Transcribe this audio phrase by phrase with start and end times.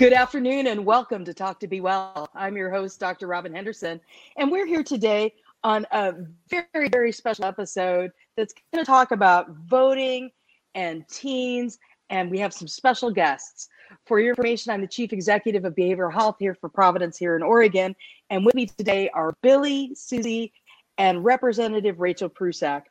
[0.00, 2.30] Good afternoon and welcome to Talk to Be Well.
[2.34, 3.26] I'm your host, Dr.
[3.26, 4.00] Robin Henderson,
[4.38, 6.14] and we're here today on a
[6.48, 10.30] very, very special episode that's going to talk about voting
[10.74, 11.78] and teens,
[12.08, 13.68] and we have some special guests.
[14.06, 17.42] For your information, I'm the Chief Executive of Behavioral Health here for Providence here in
[17.42, 17.94] Oregon,
[18.30, 20.50] and with me today are Billy, Susie,
[20.96, 22.84] and Representative Rachel Prusak.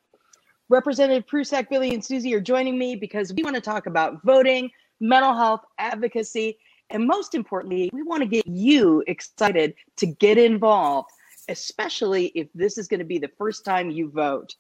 [0.70, 4.70] Representative Prusak, Billy, and Susie are joining me because we want to talk about voting,
[5.00, 11.10] mental health, advocacy, and most importantly, we want to get you excited to get involved,
[11.48, 14.56] especially if this is going to be the first time you vote.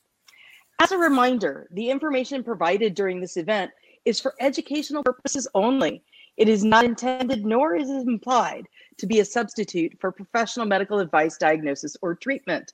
[0.81, 3.71] As a reminder, the information provided during this event
[4.05, 6.03] is for educational purposes only.
[6.37, 8.65] It is not intended, nor is it implied,
[8.97, 12.73] to be a substitute for professional medical advice, diagnosis, or treatment.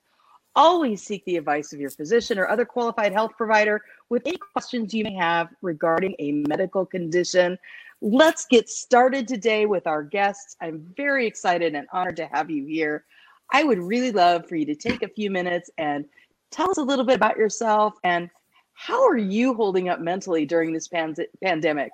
[0.55, 4.93] Always seek the advice of your physician or other qualified health provider with any questions
[4.93, 7.57] you may have regarding a medical condition.
[8.01, 10.55] Let's get started today with our guests.
[10.61, 13.05] I'm very excited and honored to have you here.
[13.51, 16.05] I would really love for you to take a few minutes and
[16.51, 18.29] tell us a little bit about yourself and
[18.73, 21.91] how are you holding up mentally during this pan- pandemic?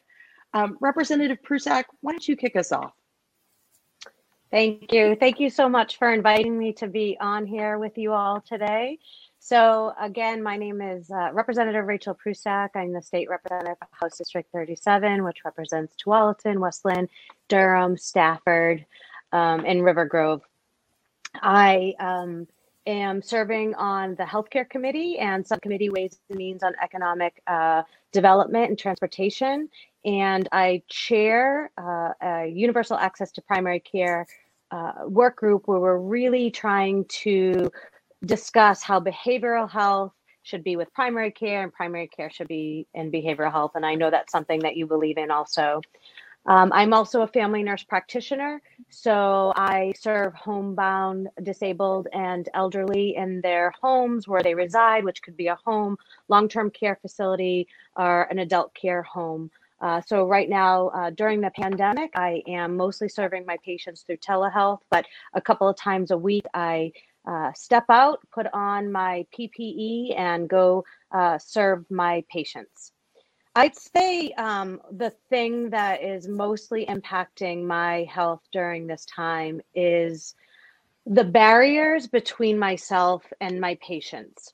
[0.54, 2.94] Um, Representative Prusak, why don't you kick us off?
[4.50, 5.16] Thank you.
[5.16, 9.00] Thank you so much for inviting me to be on here with you all today.
[9.44, 12.70] So again, my name is uh, Representative Rachel Prusak.
[12.76, 17.10] I'm the state representative of House District 37, which represents Tualatin, West Linn,
[17.48, 18.86] Durham, Stafford,
[19.32, 20.44] um, and River Grove.
[21.34, 22.48] I um,
[22.86, 27.82] am serving on the Healthcare Committee and Subcommittee Ways and Means on Economic uh,
[28.12, 29.70] Development and Transportation.
[30.06, 34.28] And I chair uh, a universal access to primary care
[34.70, 37.72] uh, work group where we're really trying to
[38.26, 43.12] discuss how behavioral health should be with primary care and primary care should be in
[43.12, 43.72] behavioral health.
[43.76, 45.82] And I know that's something that you believe in also.
[46.48, 53.42] Um, I'm also a family nurse practitioner, so I serve homebound, disabled, and elderly in
[53.42, 55.98] their homes where they reside, which could be a home,
[56.30, 59.52] long term care facility, or an adult care home.
[59.82, 64.18] Uh, so, right now, uh, during the pandemic, I am mostly serving my patients through
[64.18, 66.92] telehealth, but a couple of times a week, I
[67.26, 72.94] uh, step out, put on my PPE, and go uh, serve my patients.
[73.56, 80.36] I'd say um, the thing that is mostly impacting my health during this time is
[81.06, 84.54] the barriers between myself and my patients,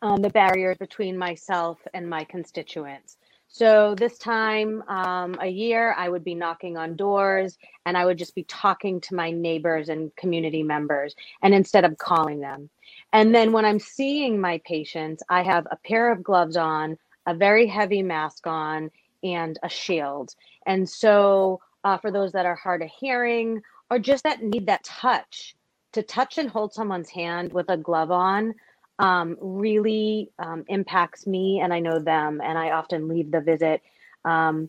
[0.00, 3.18] um, the barriers between myself and my constituents.
[3.48, 8.18] So this time um, a year, I would be knocking on doors and I would
[8.18, 12.68] just be talking to my neighbors and community members, and instead of calling them.
[13.14, 17.34] And then when I'm seeing my patients, I have a pair of gloves on, a
[17.34, 18.90] very heavy mask on,
[19.22, 20.34] and a shield.
[20.66, 24.84] And so uh, for those that are hard of hearing or just that need that
[24.84, 25.56] touch,
[25.92, 28.54] to touch and hold someone's hand with a glove on
[28.98, 32.40] um, really um, impacts me and I know them.
[32.42, 33.82] And I often leave the visit
[34.24, 34.68] um,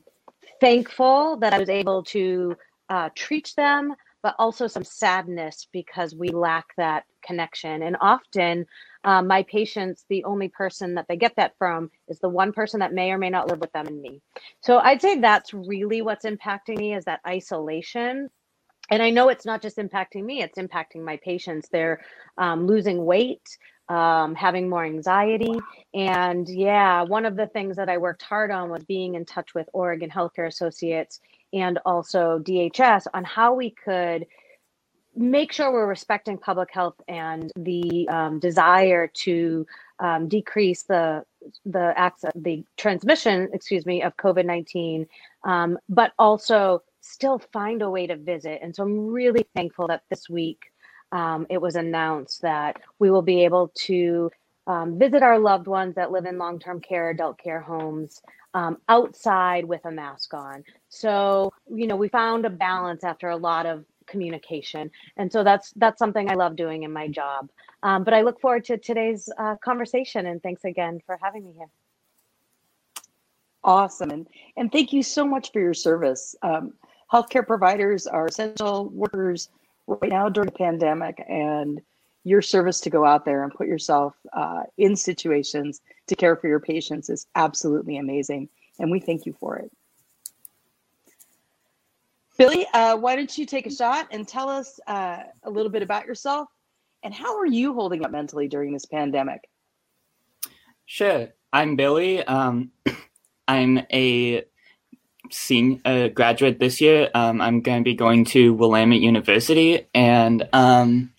[0.59, 2.55] thankful that I was able to
[2.89, 7.83] uh, treat them, but also some sadness because we lack that connection.
[7.83, 8.65] And often,
[9.03, 12.81] um, my patients, the only person that they get that from is the one person
[12.81, 14.21] that may or may not live with them and me.
[14.61, 18.29] So I'd say that's really what's impacting me is that isolation
[18.91, 21.69] and I know it's not just impacting me, it's impacting my patients.
[21.71, 22.01] They're
[22.37, 23.57] um, losing weight,
[23.89, 25.59] um, having more anxiety.
[25.93, 29.53] And yeah, one of the things that I worked hard on was being in touch
[29.53, 31.19] with Oregon Healthcare Associates
[31.53, 34.27] and also DHS on how we could
[35.15, 39.65] make sure we're respecting public health and the um, desire to
[39.99, 41.23] um, decrease the
[41.65, 45.07] the access the transmission excuse me of covid-19
[45.45, 50.03] um, but also still find a way to visit and so i'm really thankful that
[50.09, 50.71] this week
[51.11, 54.31] um, it was announced that we will be able to
[54.67, 58.21] um, visit our loved ones that live in long term care, adult care homes
[58.53, 60.63] um, outside with a mask on.
[60.89, 64.91] So, you know, we found a balance after a lot of communication.
[65.17, 67.49] And so that's that's something I love doing in my job.
[67.83, 71.53] Um, but I look forward to today's uh, conversation and thanks again for having me
[71.57, 71.69] here.
[73.63, 74.09] Awesome.
[74.09, 74.27] And,
[74.57, 76.35] and thank you so much for your service.
[76.41, 76.73] Um,
[77.11, 79.49] healthcare providers are essential workers
[79.89, 81.81] right now during the pandemic and
[82.23, 86.47] your service to go out there and put yourself uh, in situations to care for
[86.47, 88.49] your patients is absolutely amazing.
[88.77, 89.71] And we thank you for it.
[92.37, 95.81] Billy, uh, why don't you take a shot and tell us uh, a little bit
[95.81, 96.47] about yourself
[97.03, 99.49] and how are you holding up mentally during this pandemic?
[100.85, 101.29] Sure.
[101.51, 102.23] I'm Billy.
[102.23, 102.71] Um,
[103.47, 104.43] I'm a
[105.31, 107.09] seeing a graduate this year.
[107.13, 111.11] Um, I'm going to be going to Willamette University, and um,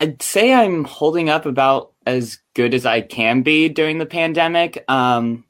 [0.00, 4.84] I'd say I'm holding up about as good as I can be during the pandemic.
[4.88, 5.44] Um,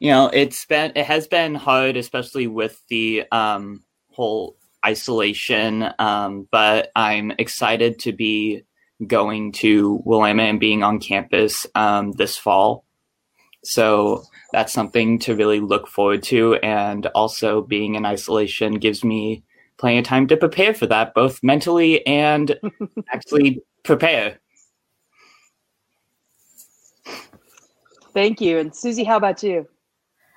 [0.00, 5.88] you know, it's been it has been hard, especially with the um, whole isolation.
[5.98, 8.64] Um, but I'm excited to be
[9.06, 12.84] going to Willamette and being on campus um, this fall.
[13.64, 16.54] So that's something to really look forward to.
[16.56, 19.42] And also, being in isolation gives me
[19.78, 22.56] plenty of time to prepare for that, both mentally and
[23.12, 24.38] actually prepare.
[28.14, 28.58] Thank you.
[28.58, 29.66] And Susie, how about you?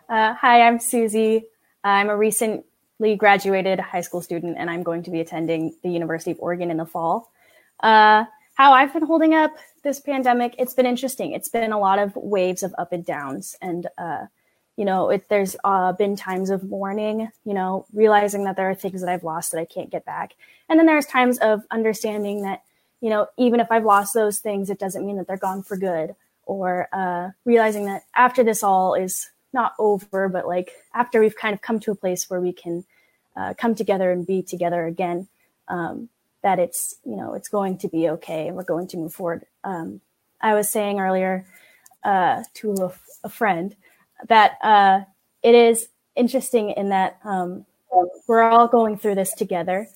[0.08, 1.46] Uh, hi, I'm Susie.
[1.84, 6.32] I'm a recently graduated high school student, and I'm going to be attending the University
[6.32, 7.32] of Oregon in the fall.
[7.82, 8.24] Uh,
[8.56, 11.32] how I've been holding up this pandemic, it's been interesting.
[11.32, 14.26] It's been a lot of waves of up and downs, and uh,
[14.76, 17.30] you know, it, there's uh, been times of mourning.
[17.46, 20.34] You know, realizing that there are things that I've lost that I can't get back,
[20.68, 22.64] and then there's times of understanding that
[23.02, 25.78] you know, even if I've lost those things, it doesn't mean that they're gone for
[25.78, 26.16] good.
[26.48, 31.54] Or uh, realizing that after this all is not over, but like after we've kind
[31.54, 32.84] of come to a place where we can
[33.36, 35.28] uh, come together and be together again,
[35.68, 36.10] um,
[36.46, 39.46] that it's you know it's going to be okay we're going to move forward.
[39.64, 40.00] Um,
[40.40, 41.46] I was saying earlier
[42.04, 42.92] uh, to a,
[43.24, 43.76] a, friend
[44.30, 45.00] that uh,
[45.42, 47.66] it is interesting in that um,
[48.28, 49.88] we're all going through this together.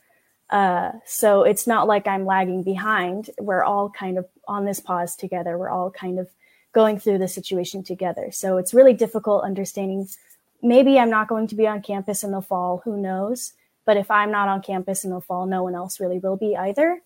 [0.50, 3.30] Uh, so it's not like I'm lagging behind.
[3.40, 5.56] We're all kind of on this pause together.
[5.56, 6.30] We're all kind of
[6.74, 8.32] going through the situation together.
[8.32, 10.08] So it's really difficult understanding.
[10.64, 12.82] Maybe I'm not going to be on campus in the fall.
[12.86, 13.54] Who knows?
[13.90, 16.56] But if I'm not on campus in the fall, no one else really will be
[16.56, 17.02] either.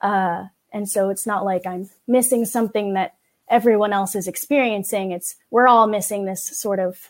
[0.00, 3.16] Uh, and so it's not like I'm missing something that
[3.48, 5.10] everyone else is experiencing.
[5.10, 7.08] It's we're all missing this sort of,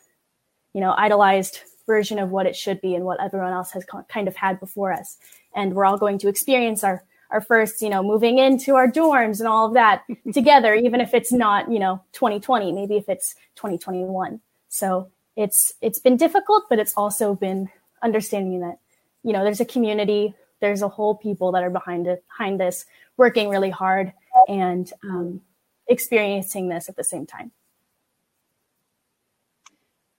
[0.72, 4.26] you know, idolized version of what it should be and what everyone else has kind
[4.26, 5.18] of had before us.
[5.54, 9.38] And we're all going to experience our our first, you know, moving into our dorms
[9.38, 10.02] and all of that
[10.32, 14.40] together, even if it's not, you know, 2020, maybe if it's 2021.
[14.70, 17.68] So it's it's been difficult, but it's also been
[18.02, 18.78] understanding that
[19.22, 22.86] you know, there's a community, there's a whole people that are behind it, behind this,
[23.16, 24.12] working really hard
[24.48, 25.40] and um,
[25.88, 27.50] experiencing this at the same time.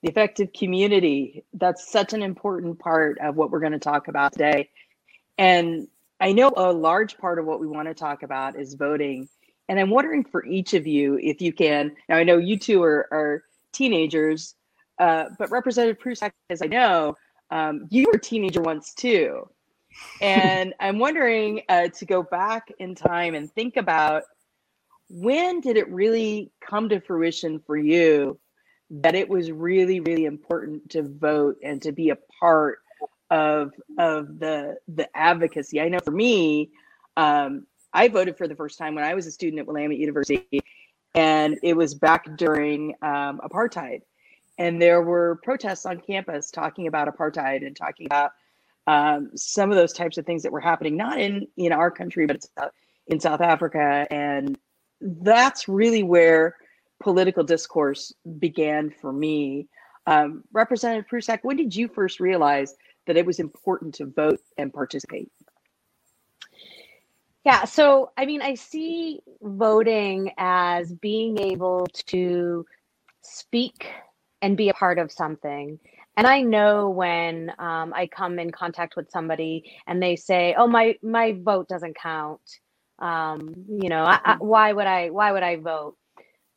[0.04, 4.34] The effective community, that's such an important part of what we're going to talk about
[4.34, 4.70] today.
[5.38, 5.88] And
[6.20, 9.30] I know a large part of what we want to talk about is voting.
[9.70, 12.84] And I'm wondering for each of you, if you can, now I know you two
[12.84, 14.56] are, are teenagers,
[15.00, 17.16] uh, but Representative Prusak, as I know,
[17.52, 19.48] um, you were a teenager once too.
[20.22, 24.24] And I'm wondering uh, to go back in time and think about
[25.10, 28.40] when did it really come to fruition for you
[28.90, 32.80] that it was really, really important to vote and to be a part
[33.30, 35.80] of of the the advocacy.
[35.80, 36.72] I know for me,
[37.16, 40.62] um, I voted for the first time when I was a student at Willamette University,
[41.16, 44.02] and it was back during um, apartheid
[44.58, 48.32] and there were protests on campus talking about apartheid and talking about
[48.88, 52.26] um, some of those types of things that were happening, not in in our country,
[52.26, 52.44] but
[53.08, 54.58] in South Africa, and
[55.02, 56.56] that's really where
[57.02, 59.68] political discourse began for me.
[60.08, 62.76] Um, Representative Prusak, when did you first realize
[63.08, 65.32] that it was important to vote and participate?
[67.44, 72.66] Yeah, so I mean, I see voting as being able to
[73.24, 73.88] speak
[74.42, 75.80] and be a part of something.
[76.18, 80.68] And I know when um, I come in contact with somebody and they say, "Oh,
[80.68, 82.42] my my vote doesn't count,"
[83.00, 85.96] um, you know, I, I, why would I why would I vote?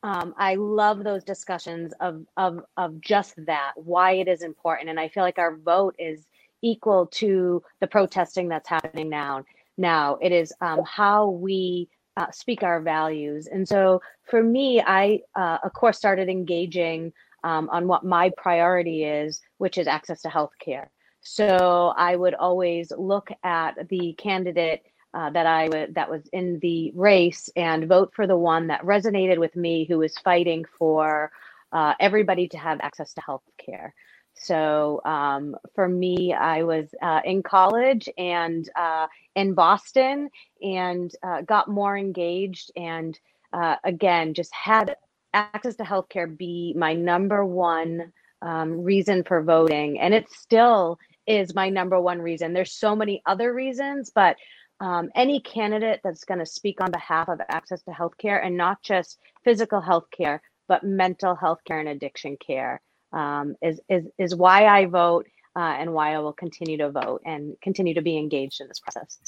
[0.02, 4.98] Um, I love those discussions of of of just that, why it is important, and
[5.00, 6.26] I feel like our vote is
[6.62, 9.44] equal to the protesting that's happening now.
[9.78, 15.20] Now it is um, how we uh, speak our values, and so for me, I
[15.36, 17.12] uh, of course started engaging
[17.44, 20.86] um, on what my priority is, which is access to healthcare.
[21.20, 24.82] So I would always look at the candidate
[25.14, 28.82] uh, that I would that was in the race and vote for the one that
[28.82, 31.30] resonated with me, who was fighting for
[31.72, 33.90] uh, everybody to have access to healthcare.
[34.34, 40.28] So um, for me, I was uh, in college and uh, in Boston
[40.60, 43.18] and uh, got more engaged and
[43.52, 44.96] uh, again just had
[45.34, 51.54] access to healthcare be my number one um, reason for voting, and it still is
[51.54, 52.52] my number one reason.
[52.52, 54.36] There's so many other reasons, but
[54.80, 58.82] um, any candidate that's going to speak on behalf of access to healthcare and not
[58.82, 62.80] just physical healthcare, but mental health care and addiction care.
[63.14, 65.26] um, is, is, is why I vote
[65.56, 68.80] uh, and why I will continue to vote and continue to be engaged in this
[68.80, 69.18] process.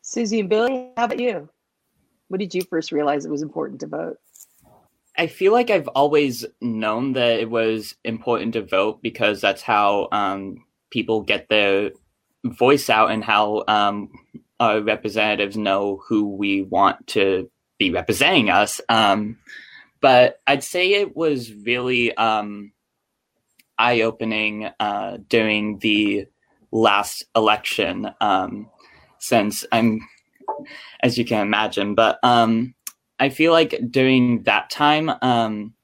[0.00, 1.48] Susie and Billy, how about you?
[2.28, 4.18] What did you first realize it was important to vote?
[5.16, 10.08] I feel like I've always known that it was important to vote because that's how
[10.10, 11.92] um, people get their
[12.44, 14.10] voice out and how um,
[14.58, 18.80] our representatives know who we want to be representing us.
[18.88, 19.38] Um,
[20.00, 22.72] but I'd say it was really um,
[23.78, 26.26] eye opening uh, during the
[26.70, 28.68] last election, um,
[29.18, 30.00] since I'm,
[31.00, 32.73] as you can imagine, but um,
[33.18, 35.74] I feel like during that time, um,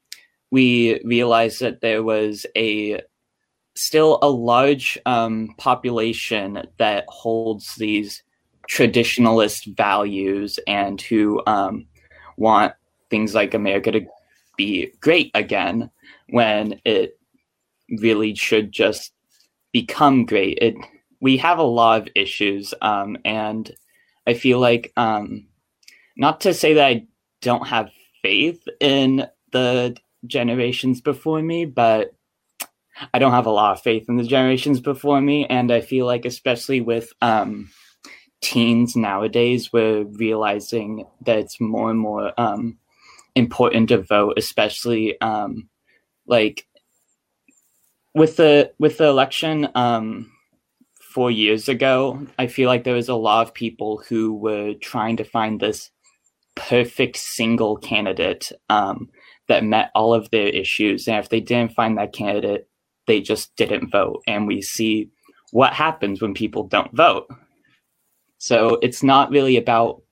[0.50, 3.00] we realized that there was a
[3.76, 8.22] still a large um, population that holds these
[8.70, 11.86] traditionalist values and who um,
[12.36, 12.72] want
[13.10, 14.06] things like America to
[14.56, 15.90] be great again
[16.30, 17.18] when it
[18.00, 19.12] really should just
[19.72, 20.58] become great.
[20.60, 20.74] It
[21.20, 23.70] we have a lot of issues, um, and
[24.26, 25.46] I feel like um,
[26.16, 27.06] not to say that I
[27.40, 27.90] don't have
[28.22, 32.14] faith in the generations before me, but
[33.14, 36.06] I don't have a lot of faith in the generations before me, and I feel
[36.06, 37.70] like especially with um,
[38.42, 42.78] teens nowadays, we're realizing that it's more and more um,
[43.34, 45.68] important to vote, especially um,
[46.26, 46.66] like
[48.14, 50.30] with the with the election um,
[51.00, 52.26] four years ago.
[52.38, 55.90] I feel like there was a lot of people who were trying to find this
[56.54, 59.08] perfect single candidate um,
[59.48, 61.08] that met all of their issues.
[61.08, 62.68] And if they didn't find that candidate,
[63.06, 64.22] they just didn't vote.
[64.26, 65.10] And we see
[65.52, 67.26] what happens when people don't vote.
[68.38, 70.02] So it's not really about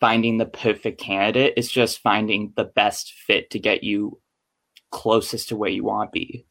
[0.00, 4.20] finding the perfect candidate, it's just finding the best fit to get you
[4.90, 6.46] closest to where you want to be.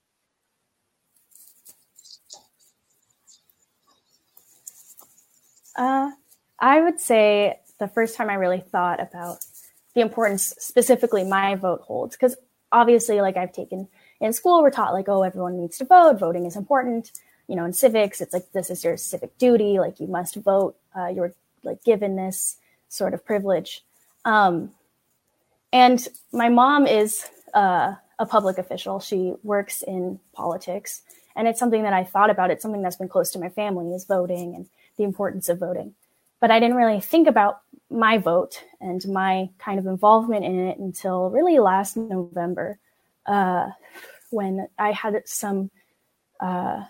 [5.77, 6.11] Uh,
[6.59, 9.39] I would say the first time I really thought about
[9.93, 12.35] the importance specifically my vote holds because
[12.71, 13.87] obviously like I've taken
[14.19, 17.11] in school we're taught like oh everyone needs to vote voting is important.
[17.47, 20.75] You know in civics it's like this is your civic duty like you must vote
[20.95, 22.57] uh, you're like given this
[22.89, 23.83] sort of privilege.
[24.25, 24.71] Um,
[25.71, 28.99] and my mom is uh, a public official.
[28.99, 31.01] She works in politics
[31.35, 32.51] and it's something that I thought about.
[32.51, 34.67] It's something that's been close to my family is voting and
[34.97, 35.93] the importance of voting.
[36.39, 40.77] But I didn't really think about my vote and my kind of involvement in it
[40.77, 42.79] until really last November,
[43.25, 43.69] uh,
[44.29, 45.71] when I had some.
[46.39, 46.83] Uh,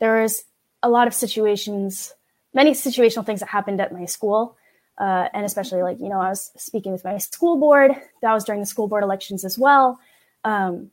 [0.00, 0.44] there was
[0.82, 2.12] a lot of situations,
[2.52, 4.56] many situational things that happened at my school,
[4.98, 7.92] uh, and especially like you know I was speaking with my school board.
[8.22, 10.00] That was during the school board elections as well.
[10.42, 10.90] Um,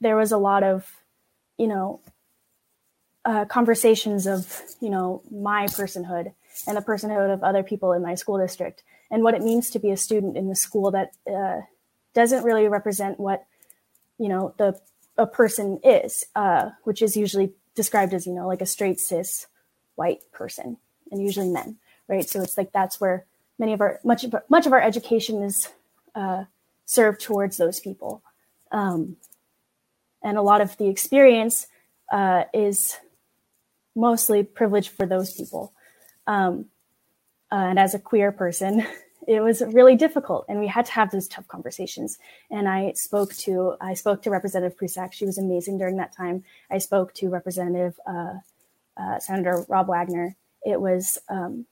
[0.00, 0.90] there was a lot of,
[1.58, 2.00] you know,
[3.24, 6.32] uh, conversations of you know my personhood
[6.66, 9.78] and the personhood of other people in my school district and what it means to
[9.78, 11.60] be a student in the school that uh,
[12.14, 13.44] doesn't really represent what
[14.18, 14.78] you know the
[15.18, 19.46] a person is uh, which is usually described as you know like a straight cis
[19.94, 20.76] white person
[21.10, 21.78] and usually men
[22.10, 22.28] right?
[22.28, 23.24] So it's like that's where
[23.58, 25.68] many of our much of, much of our education is
[26.14, 26.44] uh,
[26.84, 28.22] served towards those people.
[28.72, 29.16] Um,
[30.22, 31.68] and a lot of the experience
[32.12, 32.98] uh, is
[33.94, 35.72] mostly privileged for those people
[36.30, 36.66] um,
[37.50, 38.86] uh, and as a queer person,
[39.28, 42.18] it was really difficult, and we had to have those tough conversations.
[42.50, 45.12] And I spoke to I spoke to Representative Prusak.
[45.12, 46.44] She was amazing during that time.
[46.70, 48.34] I spoke to Representative uh,
[48.96, 50.36] uh, Senator Rob Wagner.
[50.64, 51.66] It was um,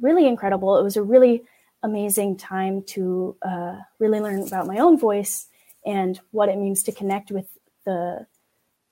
[0.00, 0.78] really incredible.
[0.78, 1.42] It was a really
[1.82, 5.46] amazing time to uh, really learn about my own voice
[5.84, 7.46] and what it means to connect with
[7.84, 8.26] the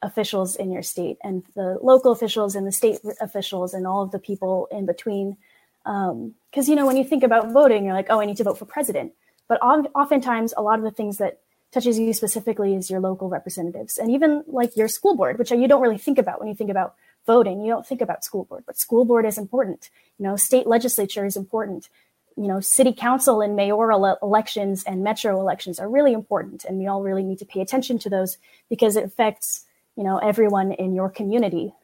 [0.03, 4.11] officials in your state and the local officials and the state officials and all of
[4.11, 5.37] the people in between.
[5.85, 6.35] Because, um,
[6.71, 8.65] you know, when you think about voting, you're like, oh, I need to vote for
[8.65, 9.13] president.
[9.49, 11.41] But oftentimes, a lot of the things that
[11.73, 15.69] touches you specifically is your local representatives and even like your school board, which you
[15.69, 16.95] don't really think about when you think about
[17.27, 17.61] voting.
[17.61, 19.91] You don't think about school board, but school board is important.
[20.19, 21.89] You know, state legislature is important.
[22.37, 26.65] You know, city council and mayoral elections and metro elections are really important.
[26.65, 28.39] And we all really need to pay attention to those
[28.71, 29.65] because it affects
[29.99, 31.75] you know everyone in your community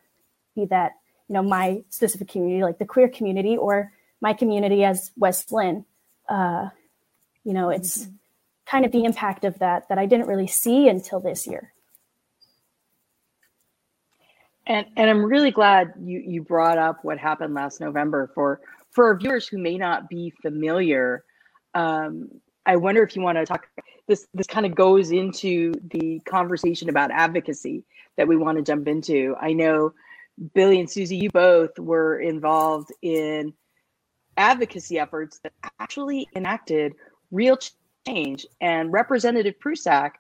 [0.55, 0.93] be that
[1.29, 5.85] you know my specific community like the queer community or my community as west linn
[6.29, 6.69] uh,
[7.43, 8.15] you know it's mm-hmm.
[8.67, 11.73] kind of the impact of that that i didn't really see until this year
[14.65, 18.61] and and i'm really glad you you brought up what happened last november for
[18.93, 21.25] for our viewers who may not be familiar
[21.75, 22.29] um,
[22.65, 23.67] i wonder if you want to talk
[24.07, 27.85] this this kind of goes into the conversation about advocacy
[28.17, 29.35] that we want to jump into.
[29.41, 29.95] I know
[30.55, 33.55] Billy and Susie, you both were involved in
[34.37, 36.95] advocacy efforts that actually enacted
[37.31, 37.59] real
[38.07, 40.13] change, and Representative Prusak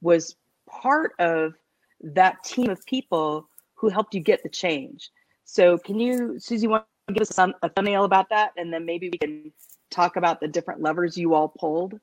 [0.00, 0.36] was
[0.68, 1.54] part of
[2.00, 5.10] that team of people who helped you get the change.
[5.44, 9.10] So, can you, Susie, want to give us a thumbnail about that, and then maybe
[9.10, 9.52] we can
[9.90, 11.98] talk about the different levers you all pulled?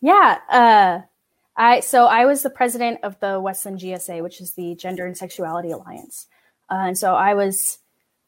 [0.00, 0.38] Yeah.
[0.48, 1.00] Uh,
[1.56, 5.06] I so I was the president of the West Linn GSA, which is the Gender
[5.06, 6.26] and Sexuality Alliance,
[6.70, 7.78] uh, and so I was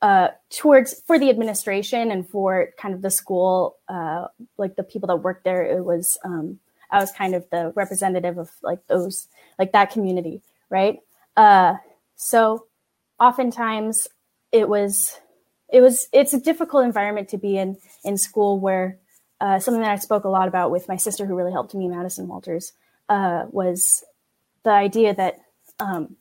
[0.02, 4.26] uh, towards for the administration and for kind of the school, uh,
[4.58, 5.64] like the people that worked there.
[5.64, 6.58] It was um,
[6.90, 10.98] I was kind of the representative of like those like that community, right?
[11.36, 11.76] Uh,
[12.16, 12.66] so
[13.18, 14.08] oftentimes
[14.50, 15.18] it was
[15.72, 18.98] it was it's a difficult environment to be in in school where
[19.42, 21.88] uh, something that I spoke a lot about with my sister, who really helped me,
[21.88, 22.72] Madison Walters,
[23.08, 24.04] uh, was
[24.62, 25.40] the idea that
[25.80, 26.14] um,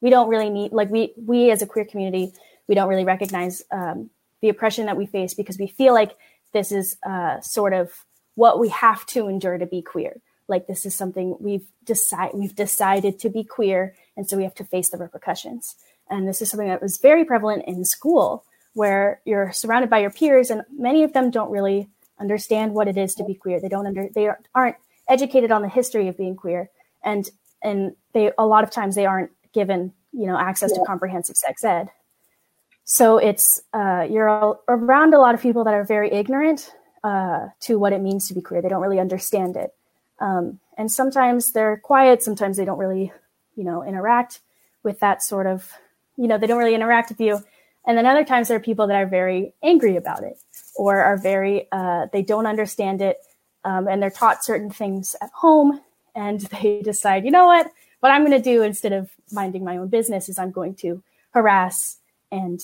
[0.00, 2.32] we don't really need, like we we as a queer community,
[2.68, 6.16] we don't really recognize um, the oppression that we face because we feel like
[6.52, 7.90] this is uh, sort of
[8.36, 10.20] what we have to endure to be queer.
[10.46, 14.54] Like this is something we've decided we've decided to be queer, and so we have
[14.54, 15.74] to face the repercussions.
[16.08, 18.44] And this is something that was very prevalent in school,
[18.74, 21.88] where you're surrounded by your peers, and many of them don't really
[22.20, 23.60] understand what it is to be queer.
[23.60, 24.76] They don't under they aren't
[25.08, 26.70] educated on the history of being queer,
[27.04, 27.28] and
[27.62, 30.80] and they a lot of times they aren't given you know access yeah.
[30.80, 31.90] to comprehensive sex ed.
[32.84, 36.72] So it's uh, you're around a lot of people that are very ignorant
[37.04, 38.62] uh, to what it means to be queer.
[38.62, 39.74] They don't really understand it,
[40.20, 42.22] um, and sometimes they're quiet.
[42.22, 43.12] Sometimes they don't really
[43.56, 44.40] you know interact
[44.82, 45.72] with that sort of
[46.16, 47.42] you know they don't really interact with you.
[47.86, 50.38] And then other times there are people that are very angry about it
[50.78, 53.18] or are very, uh, they don't understand it
[53.64, 55.80] um, and they're taught certain things at home
[56.14, 59.76] and they decide, you know what, what I'm going to do instead of minding my
[59.76, 61.98] own business is I'm going to harass
[62.30, 62.60] and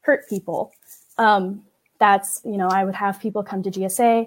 [0.00, 0.72] hurt people.
[1.18, 1.64] Um,
[2.00, 4.26] that's, you know, I would have people come to GSA,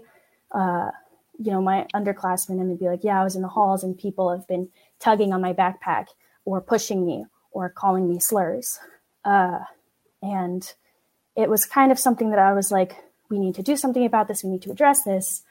[0.52, 0.92] uh,
[1.40, 3.98] you know, my underclassmen, and they'd be like, yeah, I was in the halls and
[3.98, 4.70] people have been
[5.00, 6.08] tugging on my backpack
[6.46, 8.80] or pushing me or calling me slurs.
[9.26, 9.60] Uh,
[10.22, 10.74] and
[11.36, 12.96] it was kind of something that I was like,
[13.30, 14.44] we need to do something about this.
[14.44, 15.44] We need to address this.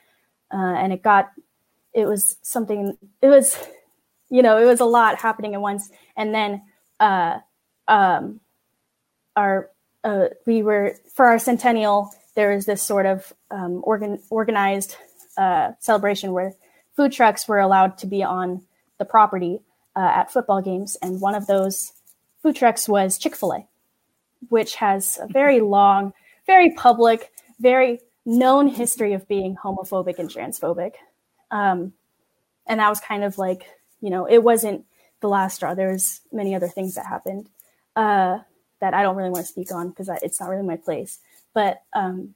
[0.52, 1.30] Uh, and it got,
[1.92, 3.56] it was something, it was,
[4.30, 5.90] you know, it was a lot happening at once.
[6.16, 6.62] And then
[7.00, 7.38] uh,
[7.86, 8.40] um,
[9.36, 9.70] our,
[10.04, 14.96] uh, we were, for our centennial, there was this sort of um, organ, organized
[15.36, 16.54] uh, celebration where
[16.96, 18.62] food trucks were allowed to be on
[18.98, 19.60] the property
[19.94, 20.96] uh, at football games.
[21.00, 21.92] And one of those
[22.42, 23.68] food trucks was Chick fil A
[24.48, 26.12] which has a very long,
[26.46, 30.92] very public, very known history of being homophobic and transphobic.
[31.50, 31.92] Um,
[32.66, 33.64] and that was kind of like,
[34.00, 34.84] you know, it wasn't
[35.20, 35.74] the last straw.
[35.74, 37.48] There was many other things that happened
[37.96, 38.38] uh,
[38.80, 41.18] that I don't really want to speak on because it's not really my place.
[41.54, 42.34] But um,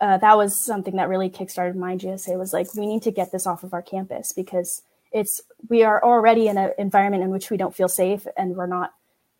[0.00, 3.32] uh, that was something that really kickstarted my GSA was like, we need to get
[3.32, 7.50] this off of our campus because it's we are already in an environment in which
[7.50, 8.92] we don't feel safe and we're not,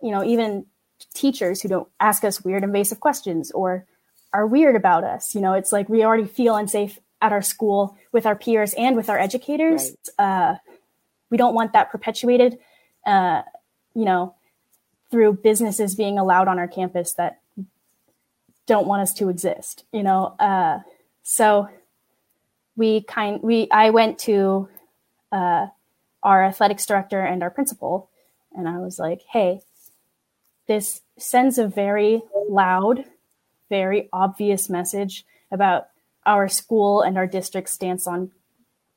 [0.02, 0.66] you know, even
[1.14, 3.86] teachers who don't ask us weird invasive questions or
[4.32, 5.54] are weird about us you know?
[5.54, 9.18] It's like we already feel unsafe at our school with our peers and with our
[9.18, 9.92] educators.
[10.18, 10.52] Right.
[10.52, 10.54] uh,
[11.30, 12.58] we don't want that perpetuated
[13.06, 13.42] uh,
[13.94, 14.34] you know
[15.10, 17.40] through businesses being allowed on our campus that
[18.66, 20.36] don't want us to exist you know?
[20.38, 20.80] Uh,
[21.22, 21.68] so
[22.78, 24.68] we kind we i went to
[25.32, 25.66] uh,
[26.22, 28.08] our athletics director and our principal
[28.56, 29.60] and i was like hey
[30.68, 33.04] this sends a very loud,
[33.68, 35.88] very obvious message about
[36.24, 38.30] our school and our district stance on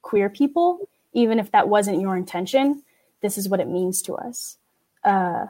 [0.01, 2.83] queer people, even if that wasn't your intention.
[3.21, 4.57] This is what it means to us.
[5.03, 5.45] Uh,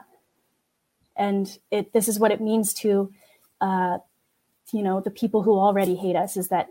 [1.16, 3.12] and it, this is what it means to,
[3.60, 3.98] uh,
[4.72, 6.68] you know, the people who already hate us is that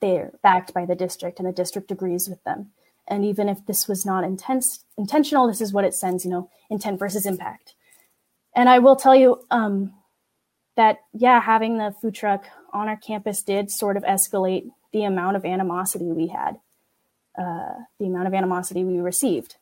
[0.00, 2.70] they're backed by the district and the district agrees with them.
[3.06, 6.50] And even if this was not intense, intentional, this is what it sends, you know,
[6.70, 7.74] intent versus impact.
[8.56, 9.92] And I will tell you um,
[10.76, 15.36] that, yeah, having the food truck on our campus did sort of escalate the amount
[15.36, 16.58] of animosity we had,
[17.38, 19.56] uh, the amount of animosity we received.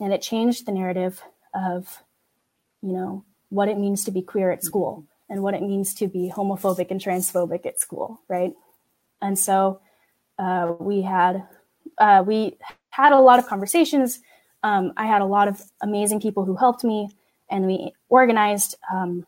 [0.00, 1.22] And it changed the narrative
[1.54, 2.02] of,
[2.82, 6.08] you know, what it means to be queer at school and what it means to
[6.08, 8.52] be homophobic and transphobic at school, right?
[9.20, 9.80] And so
[10.38, 11.46] uh, we had
[11.98, 12.56] uh, we
[12.90, 14.20] had a lot of conversations.
[14.64, 17.10] Um, I had a lot of amazing people who helped me
[17.52, 19.26] and we organized um,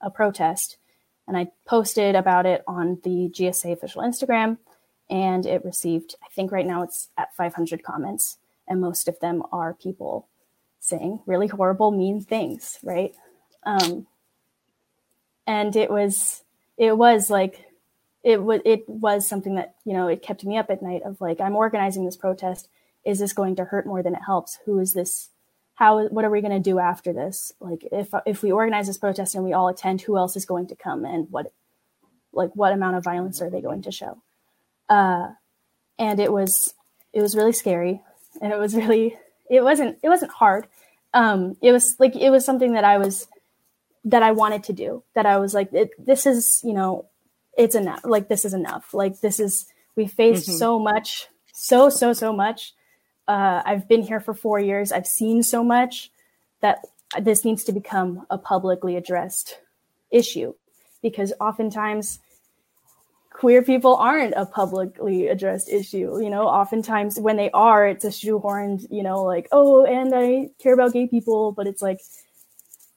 [0.00, 0.76] a protest
[1.26, 4.58] and I posted about it on the GSA official Instagram.
[5.10, 9.42] and it received, I think right now it's at 500 comments, and most of them
[9.52, 10.28] are people
[10.80, 13.14] saying really horrible, mean things, right?
[13.64, 14.06] Um,
[15.46, 16.44] and it was,
[16.78, 17.66] it was like,
[18.22, 21.02] it was, it was something that you know it kept me up at night.
[21.02, 22.68] Of like, I'm organizing this protest.
[23.04, 24.60] Is this going to hurt more than it helps?
[24.64, 25.30] Who is this?
[25.74, 26.06] How?
[26.08, 27.52] What are we going to do after this?
[27.60, 30.66] Like, if if we organize this protest and we all attend, who else is going
[30.68, 31.52] to come, and what,
[32.32, 34.18] like, what amount of violence are they going to show?
[34.92, 35.28] uh,
[35.98, 36.74] and it was
[37.12, 38.00] it was really scary,
[38.40, 39.16] and it was really
[39.50, 40.66] it wasn't it wasn't hard.
[41.14, 43.26] Um, it was like it was something that I was
[44.04, 45.02] that I wanted to do.
[45.14, 47.06] That I was like, it, this is you know,
[47.56, 48.00] it's enough.
[48.04, 48.92] Like this is enough.
[48.92, 50.58] Like this is we faced mm-hmm.
[50.58, 52.74] so much, so so so much.
[53.28, 54.92] Uh, I've been here for four years.
[54.92, 56.10] I've seen so much
[56.60, 56.84] that
[57.20, 59.58] this needs to become a publicly addressed
[60.10, 60.54] issue
[61.02, 62.20] because oftentimes
[63.30, 66.22] queer people aren't a publicly addressed issue.
[66.22, 70.50] You know, oftentimes when they are, it's a shoehorned, you know, like, oh, and I
[70.62, 72.00] care about gay people, but it's like,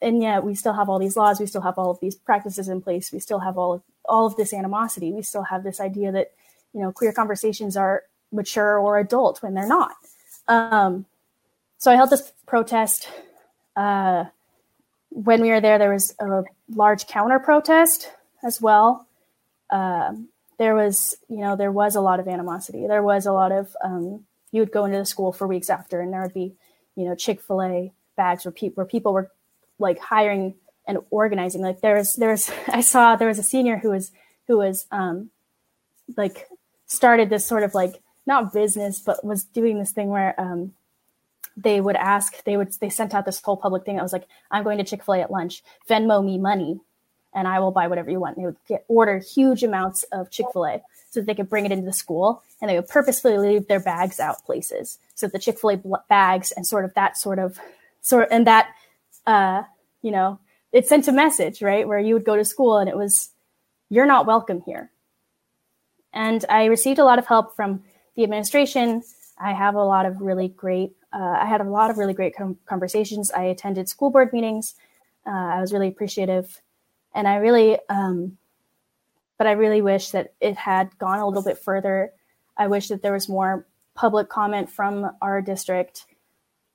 [0.01, 2.67] and yet we still have all these laws, we still have all of these practices
[2.67, 5.79] in place, we still have all of all of this animosity, we still have this
[5.79, 6.31] idea that,
[6.73, 9.95] you know, queer conversations are mature or adult when they're not.
[10.47, 11.05] Um,
[11.77, 13.09] so I held this protest.
[13.75, 14.25] Uh,
[15.09, 18.11] when we were there, there was a large counter protest
[18.43, 19.07] as well
[19.69, 22.87] um, there was, you know, there was a lot of animosity.
[22.87, 25.99] There was a lot of, um, you would go into the school for weeks after,
[25.99, 26.55] and there would be,
[26.95, 29.31] you know, Chick Fil A bags where people where people were
[29.79, 30.55] like hiring
[30.87, 31.61] and organizing.
[31.61, 34.11] Like there was, there was, I saw there was a senior who was
[34.47, 35.31] who was um,
[36.15, 36.47] like
[36.85, 40.73] started this sort of like not business, but was doing this thing where um,
[41.57, 44.27] they would ask they would they sent out this whole public thing that was like
[44.51, 46.81] i'm going to chick-fil-a at lunch venmo me money
[47.35, 48.37] and I will buy whatever you want.
[48.37, 51.49] And they would get, order huge amounts of Chick fil A so that they could
[51.49, 52.41] bring it into the school.
[52.61, 54.97] And they would purposefully leave their bags out places.
[55.13, 57.59] So the Chick fil A bags and sort of that sort of,
[58.01, 58.69] sort and that,
[59.27, 59.63] uh,
[60.01, 60.39] you know,
[60.71, 61.87] it sent a message, right?
[61.87, 63.29] Where you would go to school and it was,
[63.89, 64.89] you're not welcome here.
[66.13, 67.83] And I received a lot of help from
[68.15, 69.03] the administration.
[69.37, 72.35] I have a lot of really great, uh, I had a lot of really great
[72.35, 73.31] com- conversations.
[73.31, 74.75] I attended school board meetings.
[75.27, 76.61] Uh, I was really appreciative
[77.15, 78.37] and I really, um,
[79.37, 82.11] but I really wish that it had gone a little bit further.
[82.57, 86.05] I wish that there was more public comment from our district,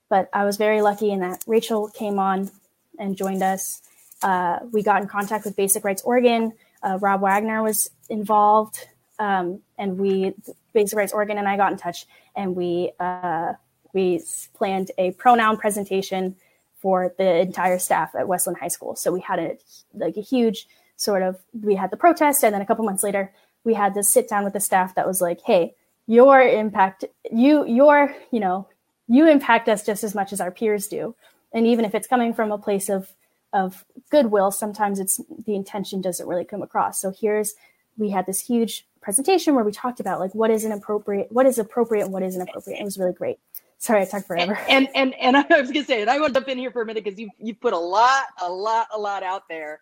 [0.09, 2.51] but I was very lucky in that Rachel came on
[2.99, 3.81] and joined us.
[4.21, 6.53] Uh, we got in contact with Basic Rights Oregon.
[6.83, 8.87] Uh, Rob Wagner was involved,
[9.21, 10.33] um, and we
[10.73, 13.53] Basic Rights Oregon and I got in touch, and we uh,
[13.93, 14.21] we
[14.55, 16.35] planned a pronoun presentation
[16.79, 18.95] for the entire staff at West Linn High School.
[18.95, 19.57] So we had a
[19.93, 23.31] like a huge sort of we had the protest, and then a couple months later
[23.63, 25.75] we had to sit down with the staff that was like, "Hey,
[26.07, 28.67] your impact, you your you know
[29.07, 31.15] you impact us just as much as our peers do,
[31.53, 33.13] and even if it's coming from a place of
[33.53, 36.99] of goodwill, sometimes it's the intention doesn't really come across.
[36.99, 37.53] So here's
[37.97, 41.57] we had this huge presentation where we talked about like what is inappropriate, what is
[41.57, 42.79] appropriate, and what isn't appropriate.
[42.79, 43.37] It was really great.
[43.77, 44.57] Sorry, I talked forever.
[44.69, 46.81] And and and I was gonna say, and I want to jump in here for
[46.81, 49.81] a minute because you you put a lot, a lot, a lot out there,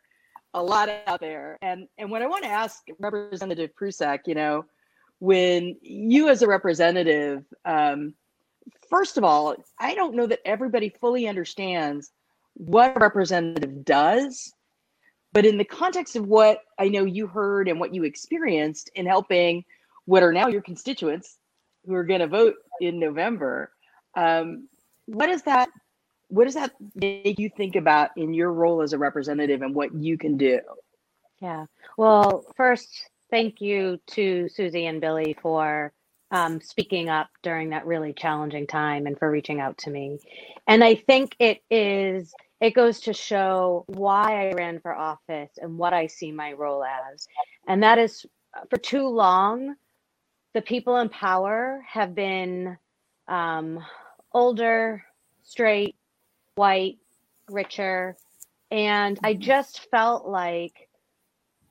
[0.54, 1.58] a lot out there.
[1.62, 4.66] And and what I want to ask Representative Prusak, you know,
[5.20, 8.14] when you as a representative, um,
[8.90, 12.12] first of all, I don't know that everybody fully understands
[12.54, 14.54] what a representative does,
[15.34, 19.06] but in the context of what I know you heard and what you experienced in
[19.06, 19.66] helping
[20.06, 21.38] what are now your constituents
[21.86, 23.72] who are going to vote in November
[24.16, 24.68] um,
[25.06, 25.70] what does that
[26.30, 29.94] what does that make you think about in your role as a representative and what
[29.94, 30.60] you can do?
[31.42, 31.66] Yeah.
[31.98, 35.92] Well, first, thank you to Susie and Billy for
[36.32, 40.20] um, speaking up during that really challenging time and for reaching out to me.
[40.68, 45.78] And I think it is it goes to show why I ran for office and
[45.78, 47.28] what I see my role as.
[47.68, 48.26] And that is
[48.70, 49.76] for too long,
[50.54, 52.78] the people in power have been
[53.28, 53.80] um,
[54.34, 55.06] older,
[55.44, 55.96] straight,
[56.56, 56.98] white,
[57.50, 58.18] richer.
[58.72, 60.90] And I just felt like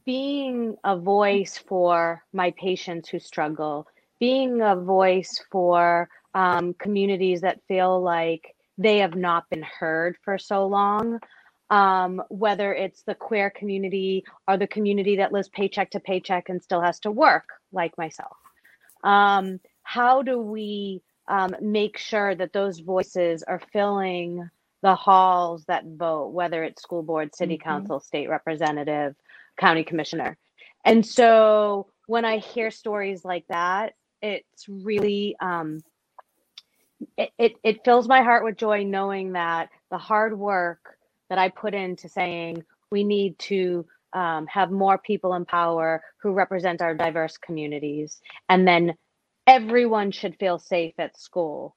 [0.07, 3.87] being a voice for my patients who struggle,
[4.18, 10.38] being a voice for um, communities that feel like they have not been heard for
[10.38, 11.18] so long,
[11.68, 16.62] um, whether it's the queer community or the community that lives paycheck to paycheck and
[16.62, 18.36] still has to work, like myself.
[19.04, 24.48] Um, how do we um, make sure that those voices are filling
[24.82, 27.68] the halls that vote, whether it's school board, city mm-hmm.
[27.68, 29.14] council, state representative,
[29.58, 30.38] county commissioner.
[30.84, 35.80] And so when I hear stories like that, it's really um,
[37.16, 41.48] it, it it fills my heart with joy knowing that the hard work that I
[41.48, 46.94] put into saying we need to um, have more people in power who represent our
[46.94, 48.94] diverse communities, and then
[49.46, 51.76] everyone should feel safe at school.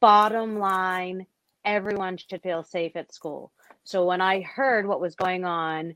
[0.00, 1.26] Bottom line,
[1.64, 3.52] everyone should feel safe at school.
[3.84, 5.94] So when I heard what was going on,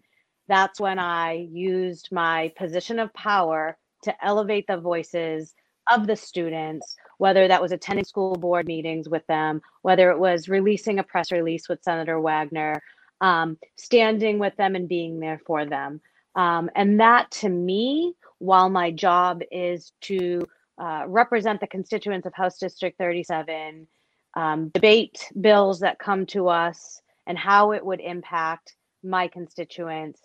[0.48, 5.54] that's when I used my position of power to elevate the voices
[5.90, 10.48] of the students, whether that was attending school board meetings with them, whether it was
[10.48, 12.82] releasing a press release with Senator Wagner,
[13.20, 16.00] um, standing with them and being there for them.
[16.34, 20.42] Um, and that to me, while my job is to
[20.78, 23.86] uh, represent the constituents of House District 37,
[24.36, 30.20] um, debate bills that come to us and how it would impact my constituents.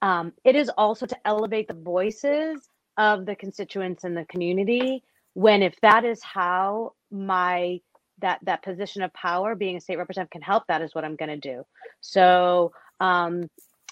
[0.00, 5.02] Um, it is also to elevate the voices of the constituents in the community
[5.34, 7.80] when if that is how my
[8.18, 11.16] that that position of power being a state representative can help that is what i'm
[11.16, 11.64] going to do.
[12.00, 13.48] So um,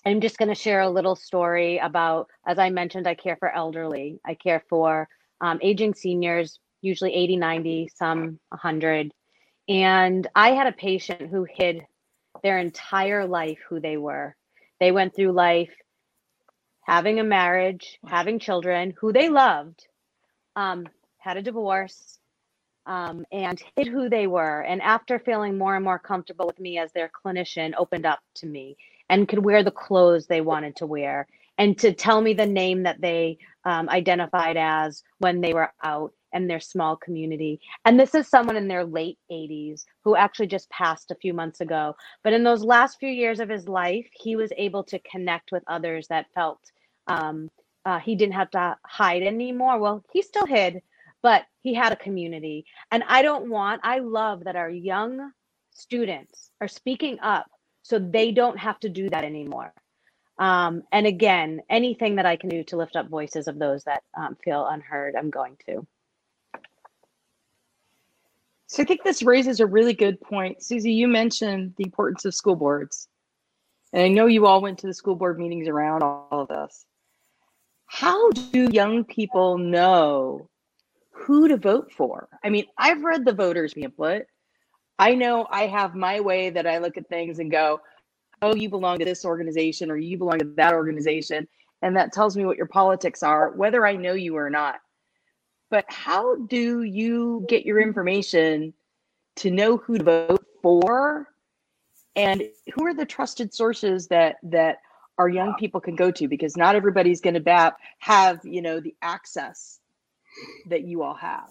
[0.06, 3.54] i'm just going to share a little story about as i mentioned i care for
[3.54, 4.20] elderly.
[4.24, 5.08] I care for
[5.40, 9.12] um, aging seniors usually 80 90 some 100
[9.68, 11.82] and i had a patient who hid
[12.42, 14.34] their entire life who they were.
[14.78, 15.70] They went through life
[16.82, 19.86] having a marriage having children who they loved
[20.56, 20.86] um,
[21.20, 22.18] had a divorce
[22.86, 24.62] um, and hid who they were.
[24.62, 28.46] And after feeling more and more comfortable with me as their clinician, opened up to
[28.46, 28.76] me
[29.08, 31.26] and could wear the clothes they wanted to wear
[31.58, 36.12] and to tell me the name that they um, identified as when they were out
[36.32, 37.60] in their small community.
[37.84, 41.60] And this is someone in their late 80s who actually just passed a few months
[41.60, 41.96] ago.
[42.22, 45.64] But in those last few years of his life, he was able to connect with
[45.66, 46.60] others that felt
[47.08, 47.50] um,
[47.84, 49.78] uh, he didn't have to hide anymore.
[49.78, 50.82] Well, he still hid,
[51.22, 52.64] but he had a community.
[52.90, 55.32] And I don't want, I love that our young
[55.72, 57.46] students are speaking up
[57.82, 59.72] so they don't have to do that anymore.
[60.38, 64.02] Um, and again, anything that I can do to lift up voices of those that
[64.16, 65.86] um, feel unheard, I'm going to.
[68.68, 70.62] So I think this raises a really good point.
[70.62, 73.08] Susie, you mentioned the importance of school boards.
[73.92, 76.86] And I know you all went to the school board meetings around all of this.
[77.86, 80.48] How do young people know
[81.20, 82.28] who to vote for.
[82.42, 84.26] I mean, I've read the voters pamphlet.
[84.98, 87.80] I know I have my way that I look at things and go,
[88.42, 91.46] oh, you belong to this organization or you belong to that organization.
[91.82, 94.80] And that tells me what your politics are, whether I know you or not.
[95.70, 98.74] But how do you get your information
[99.36, 101.28] to know who to vote for?
[102.16, 102.42] And
[102.74, 104.78] who are the trusted sources that that
[105.16, 106.28] our young people can go to?
[106.28, 109.79] Because not everybody's going to have, you know, the access
[110.66, 111.50] that you all have.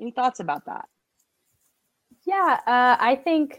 [0.00, 0.86] Any thoughts about that?
[2.24, 3.58] Yeah, uh, I think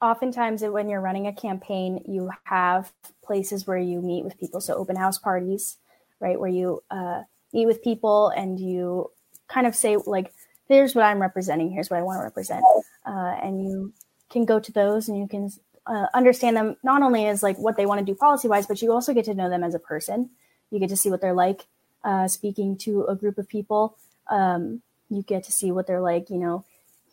[0.00, 2.92] oftentimes when you're running a campaign, you have
[3.24, 4.60] places where you meet with people.
[4.60, 5.78] So open house parties,
[6.20, 7.22] right, where you uh,
[7.52, 9.10] meet with people and you
[9.48, 10.32] kind of say like,
[10.68, 11.70] "Here's what I'm representing.
[11.70, 12.64] Here's what I want to represent,"
[13.06, 13.92] uh, and you
[14.30, 15.50] can go to those and you can
[15.86, 18.82] uh, understand them not only as like what they want to do policy wise, but
[18.82, 20.30] you also get to know them as a person.
[20.70, 21.66] You get to see what they're like
[22.04, 23.96] uh, speaking to a group of people.
[24.28, 26.64] Um, you get to see what they're like, you know,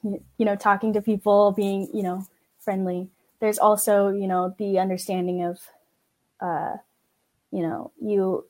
[0.03, 2.25] you, you know, talking to people, being, you know,
[2.59, 3.09] friendly.
[3.39, 5.59] There's also, you know, the understanding of,
[6.39, 6.77] uh,
[7.51, 8.45] you know, you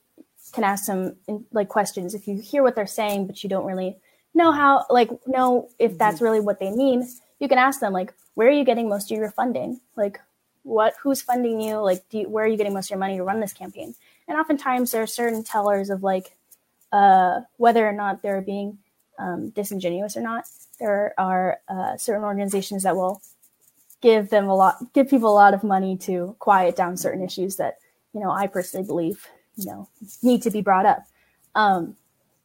[0.52, 1.16] can ask some
[1.52, 3.96] like questions if you hear what they're saying, but you don't really
[4.34, 6.24] know how, like, know if that's mm-hmm.
[6.24, 7.08] really what they mean.
[7.38, 9.80] You can ask them, like, where are you getting most of your funding?
[9.96, 10.20] Like,
[10.62, 11.76] what, who's funding you?
[11.76, 13.94] Like, do you, where are you getting most of your money to run this campaign?
[14.28, 16.36] And oftentimes there are certain tellers of like
[16.92, 18.78] uh, whether or not they're being
[19.18, 20.44] um, disingenuous or not.
[20.78, 23.22] There are uh, certain organizations that will
[24.00, 27.56] give them a lot, give people a lot of money to quiet down certain issues
[27.56, 27.78] that
[28.12, 29.88] you know I personally believe you know
[30.22, 31.06] need to be brought up.
[31.54, 31.96] Um,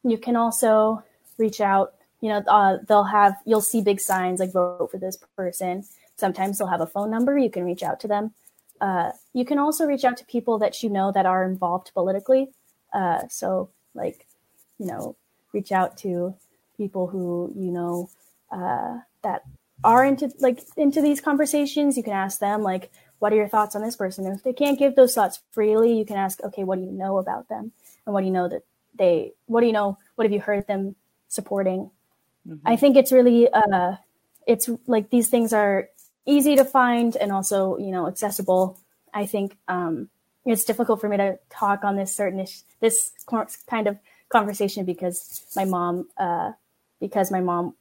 [0.04, 1.02] you can also
[1.36, 1.94] reach out.
[2.20, 5.84] You know, uh, they'll have you'll see big signs like vote for this person.
[6.16, 7.38] Sometimes they'll have a phone number.
[7.38, 8.32] You can reach out to them.
[8.80, 12.48] Uh, you can also reach out to people that you know that are involved politically.
[12.92, 14.26] Uh, so, like,
[14.78, 15.16] you know,
[15.52, 16.34] reach out to
[16.76, 18.08] people who you know
[18.52, 19.42] uh, that
[19.84, 21.96] are into like into these conversations.
[21.96, 24.52] You can ask them like, "What are your thoughts on this person?" And if they
[24.52, 27.72] can't give those thoughts freely, you can ask, "Okay, what do you know about them?
[28.06, 28.62] And what do you know that
[28.96, 29.32] they?
[29.46, 29.98] What do you know?
[30.14, 30.96] What have you heard them
[31.28, 31.90] supporting?"
[32.48, 32.66] Mm-hmm.
[32.66, 33.96] I think it's really, uh,
[34.46, 35.88] it's like these things are
[36.28, 38.78] easy to find and also you know accessible
[39.14, 40.08] i think um,
[40.44, 43.12] it's difficult for me to talk on this certain ish, this
[43.66, 46.52] kind of conversation because my mom uh,
[47.00, 47.74] because my mom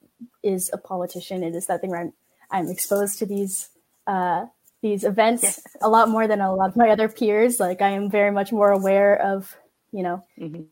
[0.43, 1.43] is a politician.
[1.43, 2.13] It is that thing where I'm
[2.49, 3.69] I'm exposed to these
[4.05, 4.45] uh,
[4.81, 5.61] these events yes.
[5.81, 7.59] a lot more than a lot of my other peers.
[7.59, 9.55] Like I am very much more aware of
[9.91, 10.63] you know mm-hmm.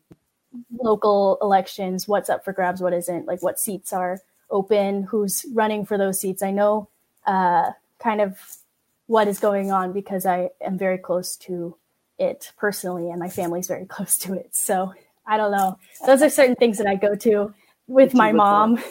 [0.78, 5.84] local elections, what's up for grabs, what isn't, like what seats are open, who's running
[5.84, 6.42] for those seats.
[6.42, 6.88] I know
[7.26, 8.38] uh, kind of
[9.06, 11.76] what is going on because I am very close to
[12.18, 14.54] it personally, and my family's very close to it.
[14.54, 14.94] So
[15.26, 15.78] I don't know.
[16.06, 17.54] Those are certain things that I go to
[17.86, 18.82] with my mom.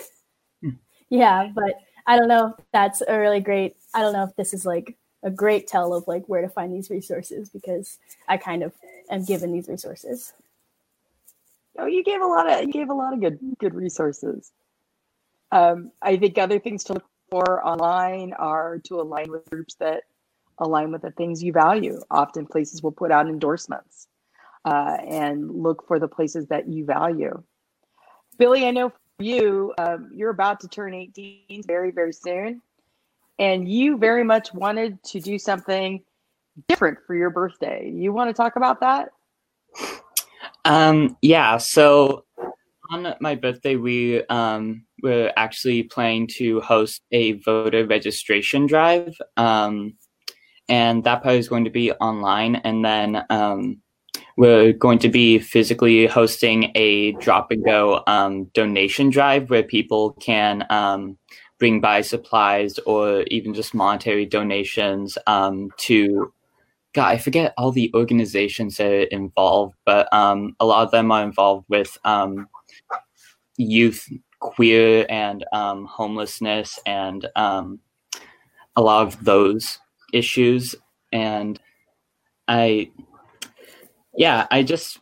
[1.10, 3.76] yeah, but I don't know if that's a really great.
[3.94, 6.74] I don't know if this is like a great tell of like where to find
[6.74, 8.74] these resources because I kind of
[9.10, 10.34] am given these resources.
[11.78, 14.52] Oh, you gave a lot of you gave a lot of good good resources.
[15.52, 20.04] Um, I think other things to look for online are to align with groups that
[20.60, 22.00] align with the things you value.
[22.10, 24.08] Often places will put out endorsements
[24.64, 27.44] uh, and look for the places that you value.
[28.38, 32.62] Billy, I know for you, um, you're about to turn 18 very, very soon,
[33.40, 36.04] and you very much wanted to do something
[36.68, 37.90] different for your birthday.
[37.94, 39.10] You want to talk about that?
[40.64, 41.58] Um, yeah.
[41.58, 42.26] So
[42.92, 49.96] on my birthday, we um, we're actually planning to host a voter registration drive, um,
[50.70, 53.82] and that part is going to be online, and then um,
[54.38, 60.14] we're going to be physically hosting a drop and go um, donation drive where people
[60.14, 61.18] can um,
[61.60, 66.32] bring by supplies or even just monetary donations um, to.
[66.94, 71.12] God, I forget all the organizations that are involved, but um, a lot of them
[71.12, 71.98] are involved with
[73.58, 74.08] youth,
[74.46, 77.80] queer, and um, homelessness, and um,
[78.76, 79.80] a lot of those
[80.14, 80.76] issues.
[81.12, 81.60] And
[82.48, 82.92] I
[84.16, 85.00] yeah, I just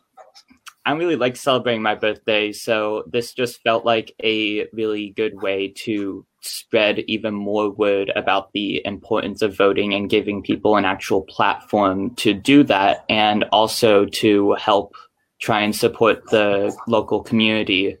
[0.86, 5.72] I really like celebrating my birthday, so this just felt like a really good way
[5.84, 11.22] to spread even more word about the importance of voting and giving people an actual
[11.22, 14.94] platform to do that, and also to help
[15.40, 17.96] try and support the local community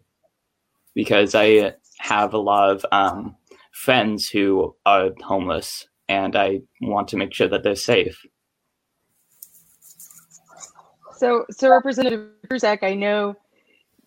[0.94, 3.36] because I have a lot of um,
[3.72, 8.18] friends who are homeless, and I want to make sure that they're safe.
[11.16, 13.36] So, so Representative Prusak, I know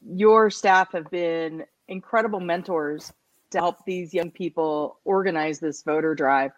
[0.06, 3.12] your staff have been incredible mentors
[3.52, 6.52] to help these young people organize this voter drive.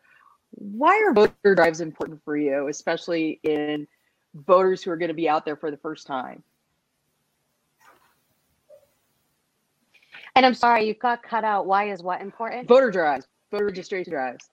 [0.52, 3.88] Why are voter drives important for you, especially in
[4.34, 6.44] voters who are going to be out there for the first time?
[10.40, 11.66] And I'm sorry, you got cut out.
[11.66, 12.66] Why is what important?
[12.66, 14.50] Voter drives, voter registration drives.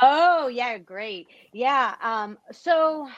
[0.00, 1.28] Oh, yeah, great.
[1.52, 1.94] Yeah.
[2.02, 3.08] Um, so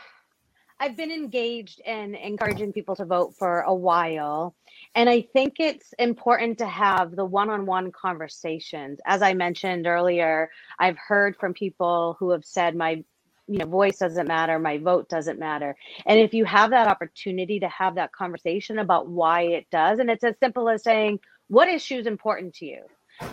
[0.78, 4.54] I've been engaged in encouraging people to vote for a while.
[4.94, 9.00] And I think it's important to have the one on one conversations.
[9.06, 13.02] As I mentioned earlier, I've heard from people who have said, my
[13.46, 15.76] you know, voice doesn't matter, my vote doesn't matter.
[16.06, 20.10] And if you have that opportunity to have that conversation about why it does, and
[20.10, 21.20] it's as simple as saying,
[21.54, 22.82] what issue is important to you?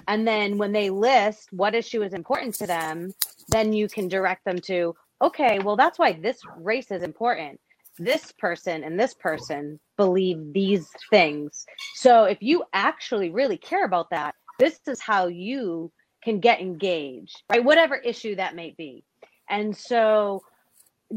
[0.07, 3.11] And then when they list what issue is important to them,
[3.49, 7.59] then you can direct them to, okay, well, that's why this race is important.
[7.97, 11.65] This person and this person believe these things.
[11.95, 15.91] So if you actually really care about that, this is how you
[16.23, 17.63] can get engaged, right?
[17.63, 19.03] Whatever issue that may be.
[19.49, 20.43] And so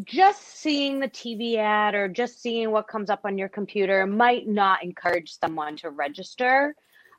[0.05, 4.49] just seeing the TV ad or just seeing what comes up on your computer might
[4.49, 6.75] not encourage someone to register.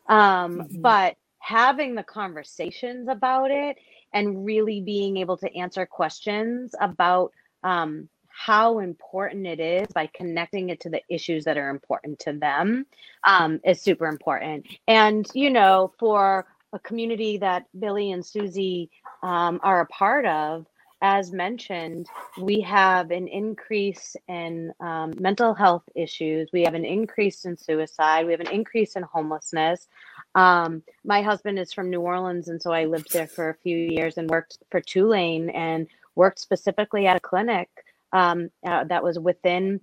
[0.08, 0.82] Um, mm-hmm.
[0.82, 3.78] But having the conversations about it
[4.14, 7.32] and really being able to answer questions about
[7.64, 12.34] um, how important it is by connecting it to the issues that are important to
[12.34, 12.86] them
[13.24, 14.66] um, is super important.
[14.88, 18.90] And, you know, for a community that Billy and Susie
[19.24, 20.66] um, are a part of,
[21.02, 22.08] as mentioned,
[22.42, 26.50] we have an increase in um, mental health issues.
[26.52, 28.26] We have an increase in suicide.
[28.26, 29.88] We have an increase in homelessness.
[30.36, 33.78] Um, my husband is from New Orleans, and so I lived there for a few
[33.78, 37.70] years and worked for Tulane and worked specifically at a clinic
[38.14, 39.80] um, uh, that was within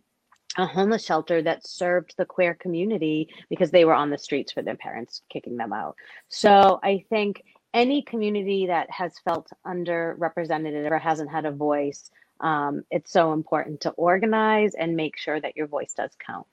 [0.58, 4.62] a homeless shelter that served the queer community because they were on the streets for
[4.62, 5.96] their parents kicking them out.
[6.28, 7.42] So I think
[7.72, 13.80] any community that has felt underrepresented or hasn't had a voice, um, it's so important
[13.82, 16.46] to organize and make sure that your voice does count.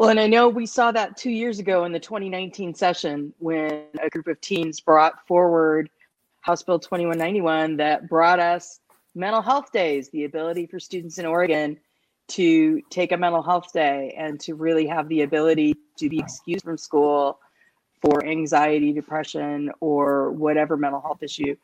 [0.00, 3.84] Well, and I know we saw that two years ago in the 2019 session when
[4.02, 5.90] a group of teens brought forward
[6.40, 8.80] House Bill 2191 that brought us
[9.14, 11.76] mental health days, the ability for students in Oregon
[12.28, 16.64] to take a mental health day and to really have the ability to be excused
[16.64, 17.38] from school
[18.00, 21.54] for anxiety, depression, or whatever mental health issue.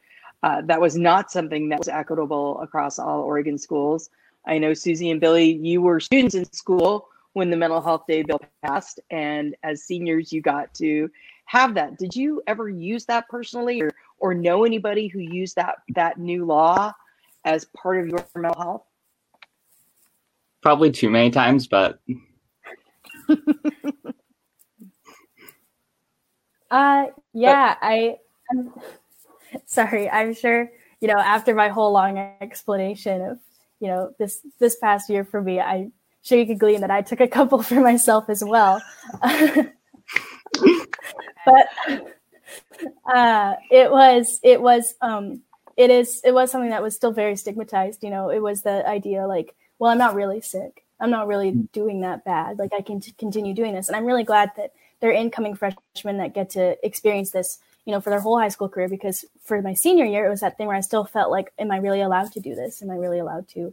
[0.42, 4.10] Uh, that was not something that was equitable across all Oregon schools.
[4.44, 8.22] I know Susie and Billy, you were students in school when the mental health day
[8.22, 11.10] bill passed, and as seniors, you got to
[11.44, 11.98] have that.
[11.98, 16.46] Did you ever use that personally, or or know anybody who used that that new
[16.46, 16.94] law
[17.44, 18.84] as part of your mental health?
[20.62, 22.00] Probably too many times, but
[26.70, 28.16] uh yeah, I
[28.50, 28.72] I'm
[29.66, 30.70] sorry, I'm sure,
[31.02, 33.38] you know, after my whole long explanation of,
[33.78, 35.90] you know, this this past year for me, I
[36.26, 38.82] sure you could glean that I took a couple for myself as well.
[39.22, 39.72] but
[43.12, 45.42] uh, it was it was um,
[45.76, 48.02] it is it was something that was still very stigmatized.
[48.02, 50.84] You know, it was the idea like, well, I'm not really sick.
[50.98, 52.58] I'm not really doing that bad.
[52.58, 56.18] Like I can t- continue doing this, and I'm really glad that they're incoming freshmen
[56.18, 57.58] that get to experience this.
[57.84, 58.88] You know, for their whole high school career.
[58.88, 61.70] Because for my senior year, it was that thing where I still felt like, am
[61.70, 62.82] I really allowed to do this?
[62.82, 63.72] Am I really allowed to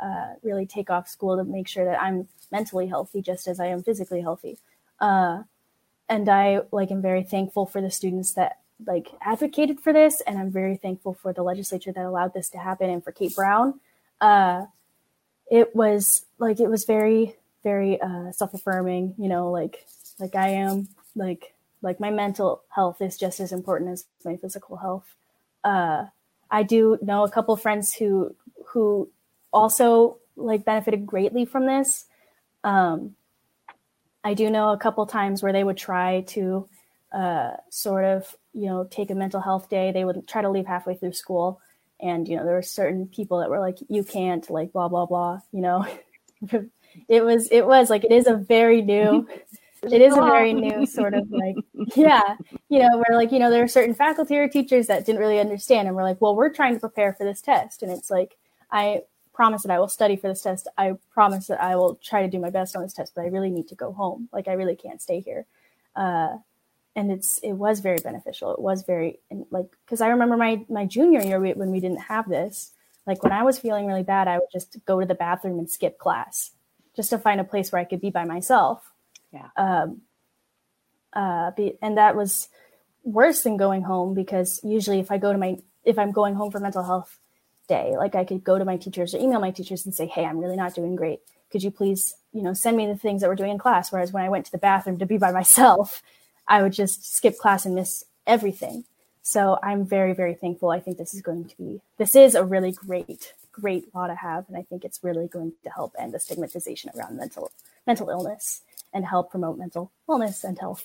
[0.00, 3.66] uh, really take off school to make sure that I'm mentally healthy, just as I
[3.66, 4.58] am physically healthy?
[4.98, 5.42] Uh,
[6.08, 10.38] and I like am very thankful for the students that like advocated for this, and
[10.38, 13.80] I'm very thankful for the legislature that allowed this to happen, and for Kate Brown.
[14.20, 14.66] Uh,
[15.50, 19.86] it was like it was very very uh, self-affirming, you know, like
[20.18, 24.76] like I am like like my mental health is just as important as my physical
[24.76, 25.14] health.
[25.62, 26.06] Uh,
[26.50, 28.34] I do know a couple friends who
[28.68, 29.10] who
[29.52, 32.06] also like benefited greatly from this.
[32.64, 33.14] Um,
[34.22, 36.68] I do know a couple times where they would try to
[37.12, 39.92] uh, sort of, you know, take a mental health day.
[39.92, 41.60] They would try to leave halfway through school.
[42.00, 45.06] And, you know, there were certain people that were like, you can't, like, blah, blah,
[45.06, 45.86] blah, you know.
[47.08, 49.26] it was, it was like, it is a very new,
[49.82, 51.56] it is a very new sort of like,
[51.96, 52.36] yeah,
[52.68, 55.40] you know, where like, you know, there are certain faculty or teachers that didn't really
[55.40, 55.88] understand.
[55.88, 57.82] And we're like, well, we're trying to prepare for this test.
[57.82, 58.36] And it's like,
[58.70, 59.02] I
[59.32, 60.68] promise that I will study for this test.
[60.76, 63.28] I promise that I will try to do my best on this test, but I
[63.28, 64.28] really need to go home.
[64.32, 65.46] Like I really can't stay here.
[65.96, 66.36] Uh,
[66.96, 68.52] and it's it was very beneficial.
[68.52, 69.20] It was very
[69.50, 72.72] like because I remember my my junior year when we didn't have this.
[73.06, 75.70] Like when I was feeling really bad, I would just go to the bathroom and
[75.70, 76.50] skip class
[76.94, 78.92] just to find a place where I could be by myself.
[79.32, 79.48] Yeah.
[79.56, 80.02] Um,
[81.12, 82.48] uh, be, and that was
[83.04, 86.50] worse than going home because usually if I go to my if I'm going home
[86.50, 87.19] for mental health
[87.70, 87.96] day.
[87.96, 90.38] Like I could go to my teachers or email my teachers and say, "Hey, I'm
[90.38, 91.20] really not doing great.
[91.50, 94.12] Could you please, you know, send me the things that we're doing in class?" Whereas
[94.12, 96.02] when I went to the bathroom to be by myself,
[96.46, 98.84] I would just skip class and miss everything.
[99.22, 100.70] So I'm very, very thankful.
[100.70, 104.14] I think this is going to be this is a really great, great law to
[104.14, 107.52] have, and I think it's really going to help end the stigmatization around mental
[107.86, 108.62] mental illness
[108.92, 110.84] and help promote mental wellness and health.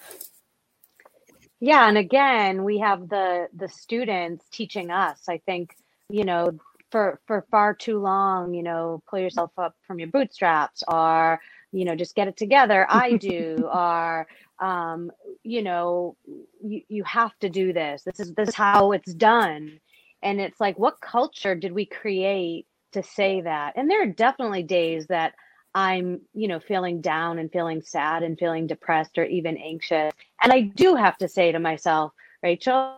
[1.60, 5.20] Yeah, and again, we have the the students teaching us.
[5.28, 5.76] I think
[6.10, 6.60] you know
[6.92, 11.40] for for far too long you know pull yourself up from your bootstraps or
[11.72, 12.86] you know just get it together.
[12.90, 14.28] I do or
[14.60, 15.12] um
[15.44, 16.16] you know
[16.64, 18.04] you, you have to do this.
[18.04, 19.80] This is this is how it's done.
[20.24, 23.74] And it's like what culture did we create to say that?
[23.76, 25.34] And there are definitely days that
[25.78, 30.14] i'm you know feeling down and feeling sad and feeling depressed or even anxious.
[30.42, 32.96] And i do have to say to myself rachel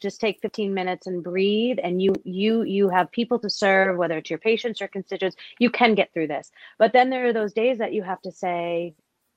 [0.00, 4.16] just take 15 minutes and breathe and you you you have people to serve whether
[4.18, 5.36] it's your patients or constituents.
[5.58, 6.50] You can get through this.
[6.78, 8.94] But then there are those days that you have to say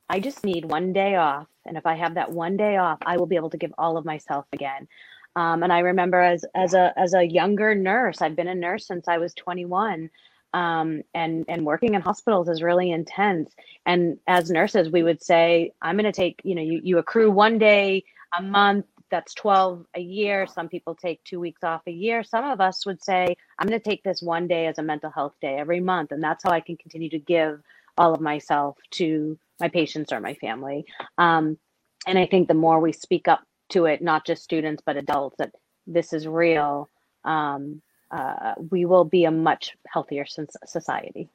[0.08, 3.16] i just need one day off and if i have that one day off i
[3.16, 4.88] will be able to give all of myself again.
[5.34, 8.86] Um, and i remember as as a as a younger nurse i've been a nurse
[8.86, 10.10] since i was 21
[10.54, 13.52] um, and and working in hospitals is really intense.
[13.84, 17.30] And as nurses we would say i'm going to take you know you, you accrue
[17.30, 18.04] one day
[18.38, 20.46] a month that's 12 a year.
[20.46, 22.22] Some people take two weeks off a year.
[22.24, 25.10] Some of us would say, I'm going to take this one day as a mental
[25.10, 26.12] health day every month.
[26.12, 27.62] And that's how I can continue to give
[27.98, 30.84] all of myself to my patients or my family.
[31.18, 31.58] Um,
[32.06, 35.36] and I think the more we speak up to it, not just students, but adults,
[35.38, 35.52] that
[35.86, 36.88] this is real,
[37.24, 37.80] um,
[38.10, 41.28] uh, we will be a much healthier society.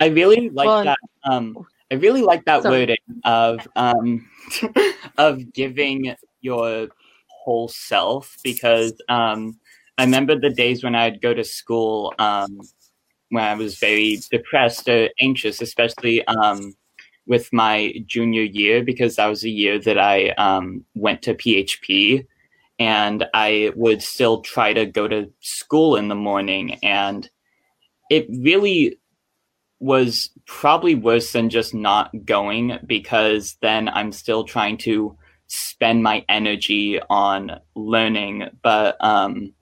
[0.00, 0.98] I really like well, that.
[1.24, 2.80] Um, I really like that sorry.
[2.80, 4.28] wording of um,
[5.18, 6.14] of giving
[6.44, 6.88] your
[7.28, 9.58] whole self because um,
[9.98, 12.60] I remember the days when I'd go to school um,
[13.30, 16.74] when I was very depressed or anxious, especially um,
[17.26, 22.26] with my junior year because that was a year that I um, went to PHP.
[22.78, 26.78] and I would still try to go to school in the morning.
[26.82, 27.28] And
[28.10, 28.98] it really
[29.80, 35.16] was probably worse than just not going because then I'm still trying to
[35.54, 38.48] spend my energy on learning.
[38.62, 39.52] But um,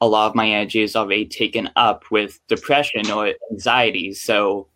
[0.00, 4.12] a lot of my energy is already taken up with depression or anxiety.
[4.14, 4.68] So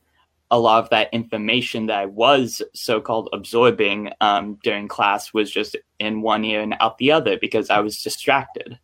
[0.51, 5.51] a lot of that information that I was so called absorbing um, during class was
[5.51, 8.79] just in one ear and out the other because I was distracted.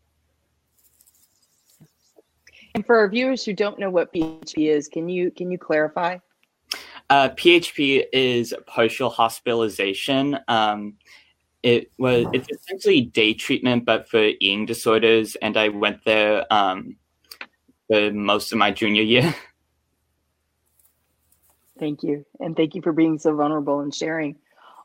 [2.75, 6.19] And for our viewers who don't know what PHP is, can you can you clarify?
[7.11, 10.39] Uh, PHP is partial hospitalization.
[10.47, 10.95] Um,
[11.63, 16.97] it was it's essentially day treatment, but for eating disorders, and I went there um,
[17.89, 19.35] for most of my junior year.
[21.79, 22.27] Thank you.
[22.41, 24.37] And thank you for being so vulnerable and sharing.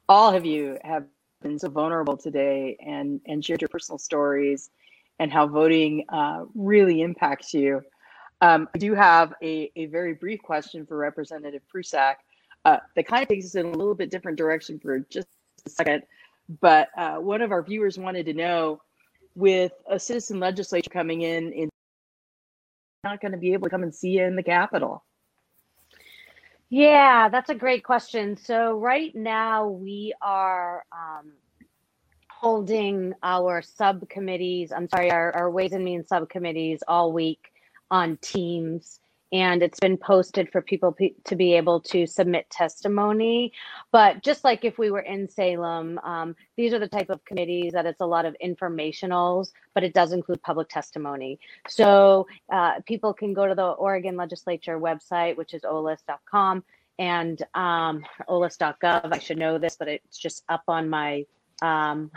[0.07, 1.05] All of you have
[1.41, 4.69] been so vulnerable today and, and shared your personal stories
[5.19, 7.81] and how voting uh, really impacts you.
[8.41, 12.15] Um, I do have a, a very brief question for Representative Prusak
[12.65, 15.27] uh, that kind of takes us in a little bit different direction for just
[15.65, 16.03] a second.
[16.61, 18.81] But uh, one of our viewers wanted to know
[19.35, 21.69] with a citizen legislature coming in, in
[23.03, 25.03] not going to be able to come and see you in the Capitol.
[26.69, 28.35] Yeah, that's a great question.
[28.37, 31.33] So right now we are um,
[32.29, 37.51] holding our subcommittees, I'm sorry, our, our Ways and Means subcommittees all week
[37.91, 38.99] on Teams
[39.33, 43.51] and it's been posted for people to be able to submit testimony.
[43.91, 47.73] But just like if we were in Salem, um, these are the type of committees
[47.73, 51.39] that it's a lot of informationals, but it does include public testimony.
[51.67, 56.63] So uh, people can go to the Oregon Legislature website, which is olis.com
[56.99, 59.11] and um, olis.gov.
[59.11, 61.25] I should know this, but it's just up on my
[61.63, 62.11] um,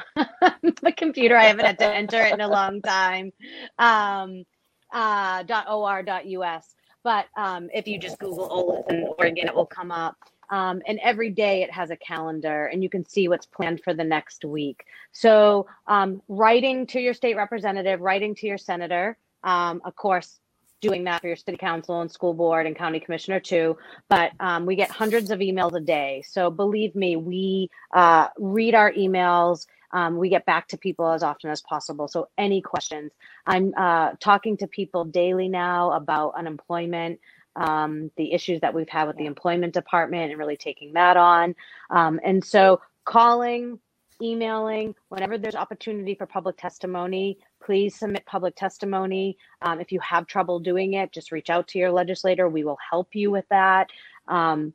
[0.99, 1.35] computer.
[1.35, 3.33] I haven't had to enter it in a long time.
[3.79, 4.45] Um,
[4.93, 6.76] uh, .or.us
[7.07, 10.17] but um, if you just Google OLIS in Oregon, it will come up.
[10.51, 13.95] Um, and every day it has a calendar and you can see what's planned for
[13.95, 14.85] the next week.
[15.13, 20.41] So, um, writing to your state representative, writing to your senator, um, of course,
[20.81, 23.77] doing that for your city council and school board and county commissioner too.
[24.09, 26.25] But um, we get hundreds of emails a day.
[26.29, 29.67] So, believe me, we uh, read our emails
[29.97, 32.07] um, we get back to people as often as possible.
[32.07, 33.13] So, any questions?
[33.47, 37.19] I'm uh, talking to people daily now about unemployment,
[37.57, 41.55] um, the issues that we've had with the employment department, and really taking that on.
[41.89, 43.79] Um, and so, calling,
[44.21, 49.39] emailing, whenever there's opportunity for public testimony, please submit public testimony.
[49.63, 52.51] Um, if you have trouble doing it, just reach out to your legislator.
[52.51, 53.89] We will help you with that.
[54.29, 54.75] Um,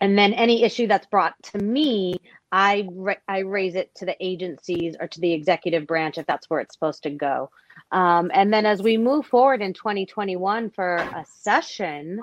[0.00, 2.14] and then any issue that's brought to me,
[2.52, 2.86] I
[3.26, 6.74] I raise it to the agencies or to the executive branch if that's where it's
[6.74, 7.50] supposed to go.
[7.90, 12.20] Um, and then as we move forward in 2021 for a session,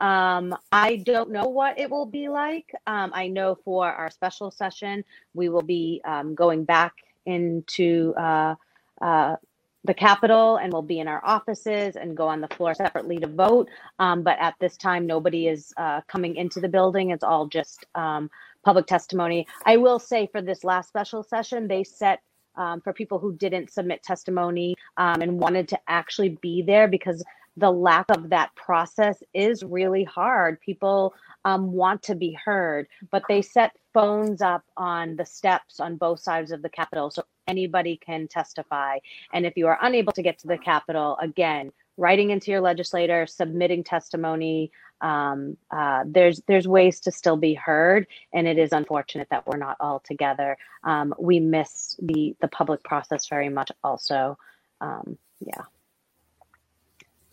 [0.00, 2.72] um, I don't know what it will be like.
[2.86, 5.04] Um, I know for our special session,
[5.34, 6.94] we will be um, going back
[7.26, 8.54] into uh,
[9.00, 9.36] uh,
[9.84, 13.26] the Capitol and we'll be in our offices and go on the floor separately to
[13.26, 13.68] vote.
[13.98, 17.10] Um, but at this time, nobody is uh, coming into the building.
[17.10, 18.30] It's all just um,
[18.64, 19.46] public testimony.
[19.66, 22.20] I will say for this last special session, they set
[22.56, 27.24] um, for people who didn't submit testimony um, and wanted to actually be there because
[27.56, 30.60] the lack of that process is really hard.
[30.60, 31.14] People
[31.44, 36.20] um, want to be heard, but they set phones up on the steps on both
[36.20, 38.98] sides of the Capitol so anybody can testify.
[39.32, 43.26] And if you are unable to get to the Capitol, again, writing into your legislator,
[43.26, 44.70] submitting testimony.
[45.00, 49.56] Um, uh, there's there's ways to still be heard, and it is unfortunate that we're
[49.56, 50.56] not all together.
[50.84, 53.70] Um, we miss the the public process very much.
[53.82, 54.38] Also,
[54.80, 55.62] um, yeah.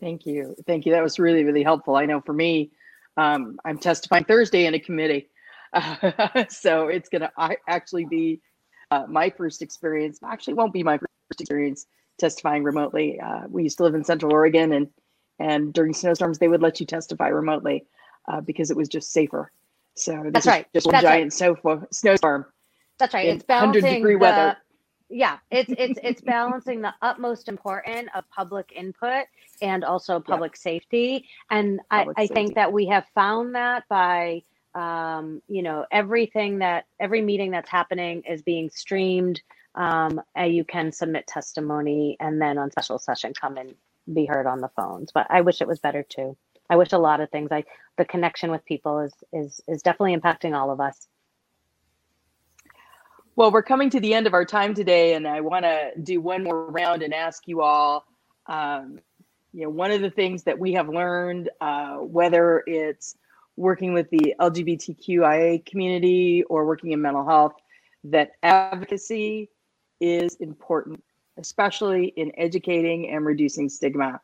[0.00, 0.92] Thank you, thank you.
[0.92, 1.96] That was really really helpful.
[1.96, 2.70] I know for me,
[3.16, 5.28] um, I'm testifying Thursday in a committee,
[5.72, 7.30] uh, so it's gonna
[7.68, 8.40] actually be
[8.90, 10.18] uh, my first experience.
[10.24, 11.86] Actually, won't be my first experience
[12.18, 13.20] testifying remotely.
[13.20, 14.88] Uh, we used to live in Central Oregon, and
[15.38, 17.86] and during snowstorms they would let you testify remotely
[18.28, 19.50] uh, because it was just safer.
[19.96, 20.66] So that's right.
[20.72, 21.32] Just a giant right.
[21.32, 22.46] snow snowstorm.
[22.98, 23.28] That's right.
[23.28, 24.56] It's balancing hundred degree the, weather.
[25.08, 29.24] Yeah, it's it's it's balancing the utmost important of public input
[29.60, 30.60] and also public yeah.
[30.60, 31.26] safety.
[31.50, 34.42] And public I, I think that we have found that by
[34.74, 39.40] um, you know everything that every meeting that's happening is being streamed
[39.74, 43.74] um, you can submit testimony and then on special session come and
[44.12, 45.12] be heard on the phones.
[45.12, 46.36] But I wish it was better too.
[46.68, 47.50] I wish a lot of things.
[47.50, 47.64] I
[47.96, 51.06] the connection with people is is is definitely impacting all of us.
[53.36, 56.20] Well, we're coming to the end of our time today, and I want to do
[56.20, 58.04] one more round and ask you all.
[58.46, 59.00] Um,
[59.52, 63.16] you know, one of the things that we have learned, uh, whether it's
[63.60, 67.52] working with the LGBTQIA community or working in mental health,
[68.04, 69.50] that advocacy
[70.00, 71.04] is important,
[71.36, 74.18] especially in educating and reducing stigma.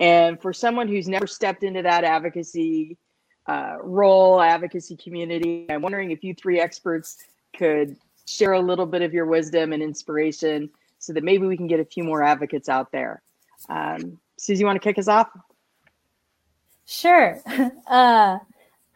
[0.00, 2.98] And for someone who's never stepped into that advocacy
[3.46, 7.18] uh, role, advocacy community, I'm wondering if you three experts
[7.56, 7.96] could
[8.26, 11.78] share a little bit of your wisdom and inspiration so that maybe we can get
[11.78, 13.22] a few more advocates out there.
[13.68, 15.28] Um, Susie, you want to kick us off?
[16.88, 17.40] Sure.
[17.86, 18.38] Uh,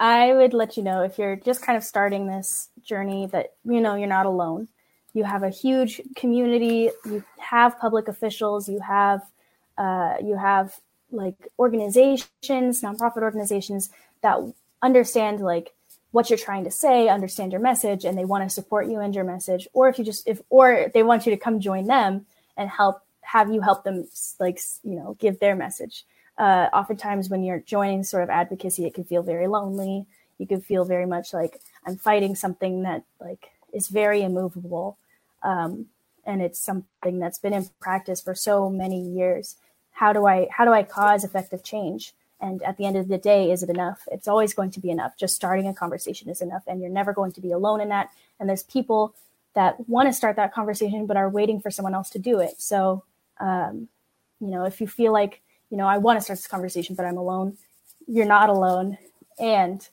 [0.03, 3.81] I would let you know if you're just kind of starting this journey that, you
[3.81, 4.67] know, you're not alone.
[5.15, 9.23] You have a huge community, you have public officials, you have
[9.79, 10.75] uh, you have
[11.13, 13.91] like organizations, nonprofit organizations
[14.23, 14.41] that
[14.83, 15.73] understand like
[16.11, 19.15] what you're trying to say, understand your message, and they want to support you and
[19.15, 19.69] your message.
[19.73, 22.27] Or if you just if or they want you to come join them
[22.57, 24.09] and help have you help them
[24.41, 26.05] like you know give their message.
[26.39, 30.07] Uh, oftentimes when you're joining sort of advocacy, it can feel very lonely.
[30.39, 34.99] You can feel very much like I'm fighting something that like is very immovable.
[35.43, 35.87] Um,
[36.25, 39.57] and it's something that's been in practice for so many years.
[39.93, 42.15] How do i how do i cause effective change?
[42.41, 44.03] And at the end of the day is it enough?
[44.11, 45.17] It's always going to be enough.
[45.17, 48.11] Just starting a conversation is enough and you're never going to be alone in that.
[48.41, 49.15] And there's people
[49.55, 52.55] that want to start that conversation but are waiting for someone else to do it.
[52.59, 53.05] So
[53.39, 53.89] um,
[54.41, 55.42] you know if you feel like
[55.73, 57.57] you know i want to start this conversation but i'm alone.
[58.07, 58.99] You're not alone.
[59.39, 59.87] And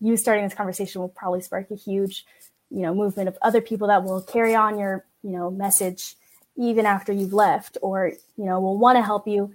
[0.00, 2.24] you starting this conversation will probably spark a huge
[2.70, 6.14] you know movement of other people that will carry on your you know message
[6.56, 9.54] even after you've left or you know will want to help you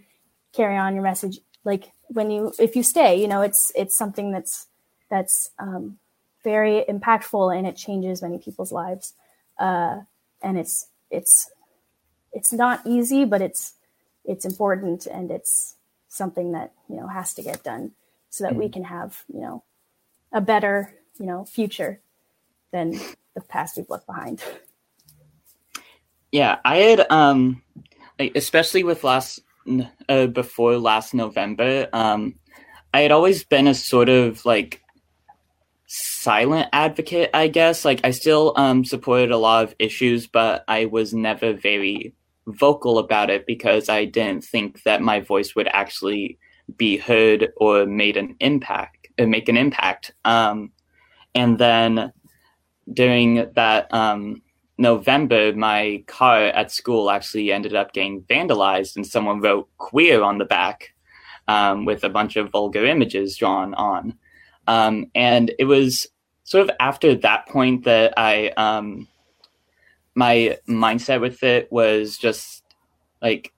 [0.54, 1.40] carry on your message.
[1.64, 4.68] Like when you if you stay you know it's it's something that's
[5.10, 5.98] that's um,
[6.44, 9.14] very impactful and it changes many people's lives.
[9.58, 10.02] Uh,
[10.42, 11.50] and it's it's
[12.34, 13.74] it's not easy but it's
[14.28, 15.76] it's important and it's
[16.08, 17.92] something that you know has to get done
[18.30, 18.60] so that mm-hmm.
[18.60, 19.64] we can have you know
[20.32, 22.02] a better you know future
[22.72, 22.92] than
[23.36, 24.42] the past we've left behind
[26.36, 27.62] yeah, I had um,
[28.20, 29.40] like, especially with last
[30.10, 32.36] uh, before last November, um,
[32.94, 34.82] I had always been a sort of like
[35.88, 37.86] silent advocate, I guess.
[37.86, 42.14] Like I still um supported a lot of issues, but I was never very
[42.48, 46.38] vocal about it because I didn't think that my voice would actually
[46.78, 50.14] be heard or made an impact, or uh, make an impact.
[50.26, 50.72] Um,
[51.34, 52.12] and then
[52.92, 54.42] during that um
[54.78, 60.38] November, my car at school actually ended up getting vandalized, and someone wrote queer on
[60.38, 60.94] the back
[61.48, 64.18] um, with a bunch of vulgar images drawn on.
[64.68, 66.08] Um, and it was
[66.44, 69.08] sort of after that point that I, um,
[70.16, 72.64] my mindset with it was just
[73.22, 73.54] like,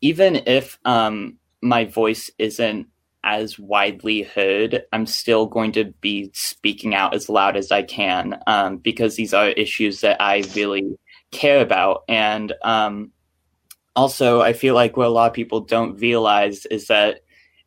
[0.00, 2.88] even if um, my voice isn't
[3.24, 8.40] as widely heard, I'm still going to be speaking out as loud as I can
[8.46, 10.96] um, because these are issues that I really
[11.30, 12.02] care about.
[12.08, 13.12] And um,
[13.94, 17.20] also, I feel like what a lot of people don't realize is that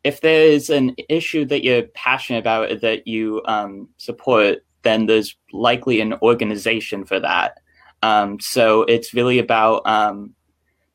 [0.04, 5.36] if there is an issue that you're passionate about that you um, support, then there's
[5.52, 7.58] likely an organization for that.
[8.02, 10.34] Um, so it's really about um,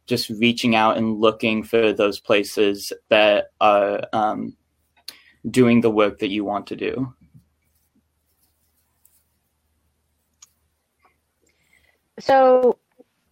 [0.08, 4.56] just reaching out and looking for those places that are um,
[5.50, 7.14] doing the work that you want to do.
[12.20, 12.78] So,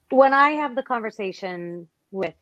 [0.10, 2.34] when I have the conversation with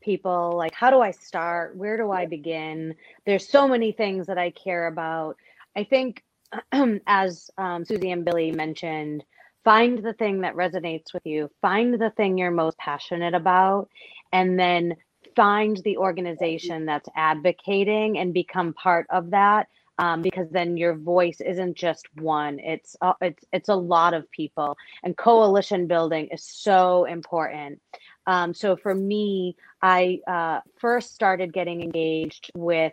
[0.00, 1.76] people, like, how do I start?
[1.76, 2.94] Where do I begin?
[3.26, 5.36] There's so many things that I care about.
[5.76, 6.22] I think,
[7.06, 9.24] as um, Susie and Billy mentioned,
[9.64, 13.88] find the thing that resonates with you find the thing you're most passionate about
[14.32, 14.94] and then
[15.34, 21.40] find the organization that's advocating and become part of that um, because then your voice
[21.40, 26.44] isn't just one it's uh, it's it's a lot of people and coalition building is
[26.44, 27.80] so important.
[28.26, 32.92] Um, so for me i uh, first started getting engaged with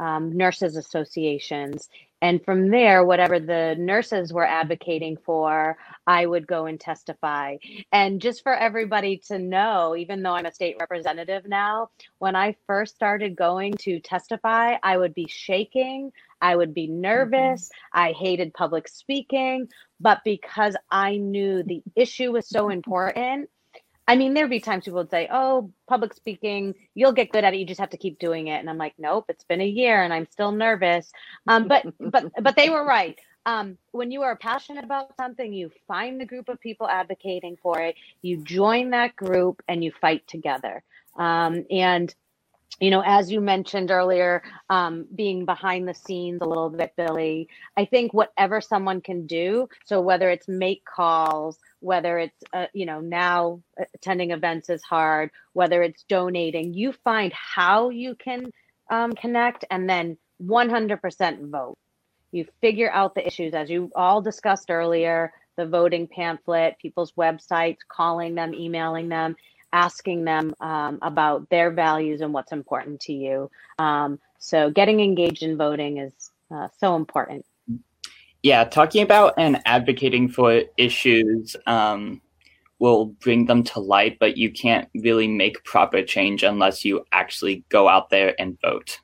[0.00, 1.88] um, nurses associations
[2.22, 7.56] and from there, whatever the nurses were advocating for, I would go and testify.
[7.92, 11.88] And just for everybody to know, even though I'm a state representative now,
[12.18, 16.12] when I first started going to testify, I would be shaking.
[16.42, 17.68] I would be nervous.
[17.68, 18.00] Mm-hmm.
[18.00, 19.68] I hated public speaking.
[19.98, 23.48] But because I knew the issue was so important,
[24.10, 27.54] I mean, there'd be times people would say, "Oh, public speaking, you'll get good at
[27.54, 27.58] it.
[27.58, 30.02] You just have to keep doing it." And I'm like, "Nope, it's been a year,
[30.04, 31.12] and I'm still nervous."
[31.48, 33.18] Um, but but but they were right.
[33.46, 37.80] um, when you are passionate about something, you find the group of people advocating for
[37.80, 40.82] it, you join that group, and you fight together.
[41.16, 42.14] Um, and
[42.80, 47.48] you know, as you mentioned earlier, um, being behind the scenes a little bit, Billy,
[47.76, 52.86] I think whatever someone can do, so whether it's make calls, whether it's, uh, you
[52.86, 53.62] know, now
[53.94, 58.50] attending events is hard, whether it's donating, you find how you can
[58.90, 61.76] um, connect and then 100% vote.
[62.32, 67.78] You figure out the issues as you all discussed earlier the voting pamphlet, people's websites,
[67.86, 69.36] calling them, emailing them,
[69.72, 73.50] asking them um, about their values and what's important to you.
[73.78, 76.12] Um, so, getting engaged in voting is
[76.50, 77.44] uh, so important.
[78.42, 82.22] Yeah, talking about and advocating for issues um,
[82.78, 87.64] will bring them to light, but you can't really make proper change unless you actually
[87.68, 88.98] go out there and vote.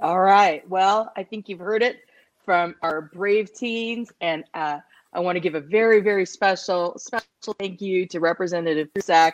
[0.00, 0.68] All right.
[0.68, 2.00] Well, I think you've heard it
[2.44, 4.78] from our brave teens, and uh,
[5.12, 9.32] I want to give a very, very special, special thank you to Representative Prusak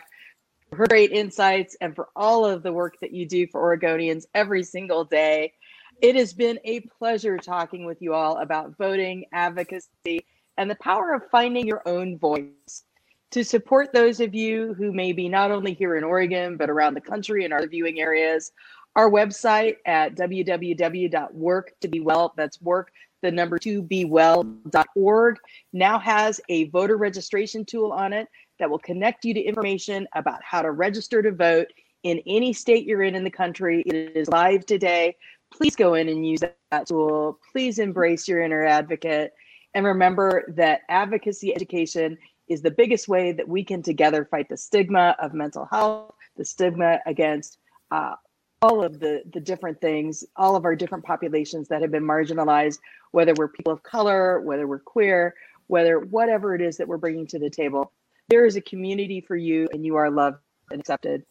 [0.69, 4.25] for her great insights and for all of the work that you do for Oregonians
[4.33, 5.53] every single day.
[6.01, 10.25] It has been a pleasure talking with you all about voting, advocacy,
[10.57, 12.83] and the power of finding your own voice.
[13.31, 16.93] To support those of you who may be not only here in Oregon, but around
[16.93, 18.51] the country and our viewing areas,
[18.95, 22.91] our website at www.work2bewell, that's work,
[23.21, 25.37] the number two bewell.org,
[25.73, 28.27] now has a voter registration tool on it
[28.59, 31.67] that will connect you to information about how to register to vote
[32.03, 33.81] in any state you're in in the country.
[33.85, 35.15] It is live today.
[35.57, 37.39] Please go in and use that tool.
[37.51, 39.33] Please embrace your inner advocate.
[39.73, 44.57] And remember that advocacy education is the biggest way that we can together fight the
[44.57, 47.57] stigma of mental health, the stigma against
[47.91, 48.15] uh,
[48.61, 52.79] all of the the different things all of our different populations that have been marginalized
[53.11, 55.35] whether we're people of color whether we're queer
[55.67, 57.91] whether whatever it is that we're bringing to the table
[58.29, 60.37] there is a community for you and you are loved
[60.71, 61.23] and accepted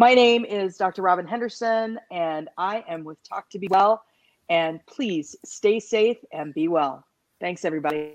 [0.00, 4.02] my name is dr robin henderson and i am with talk to be well.
[4.48, 7.04] And please stay safe and be well.
[7.38, 8.14] Thanks everybody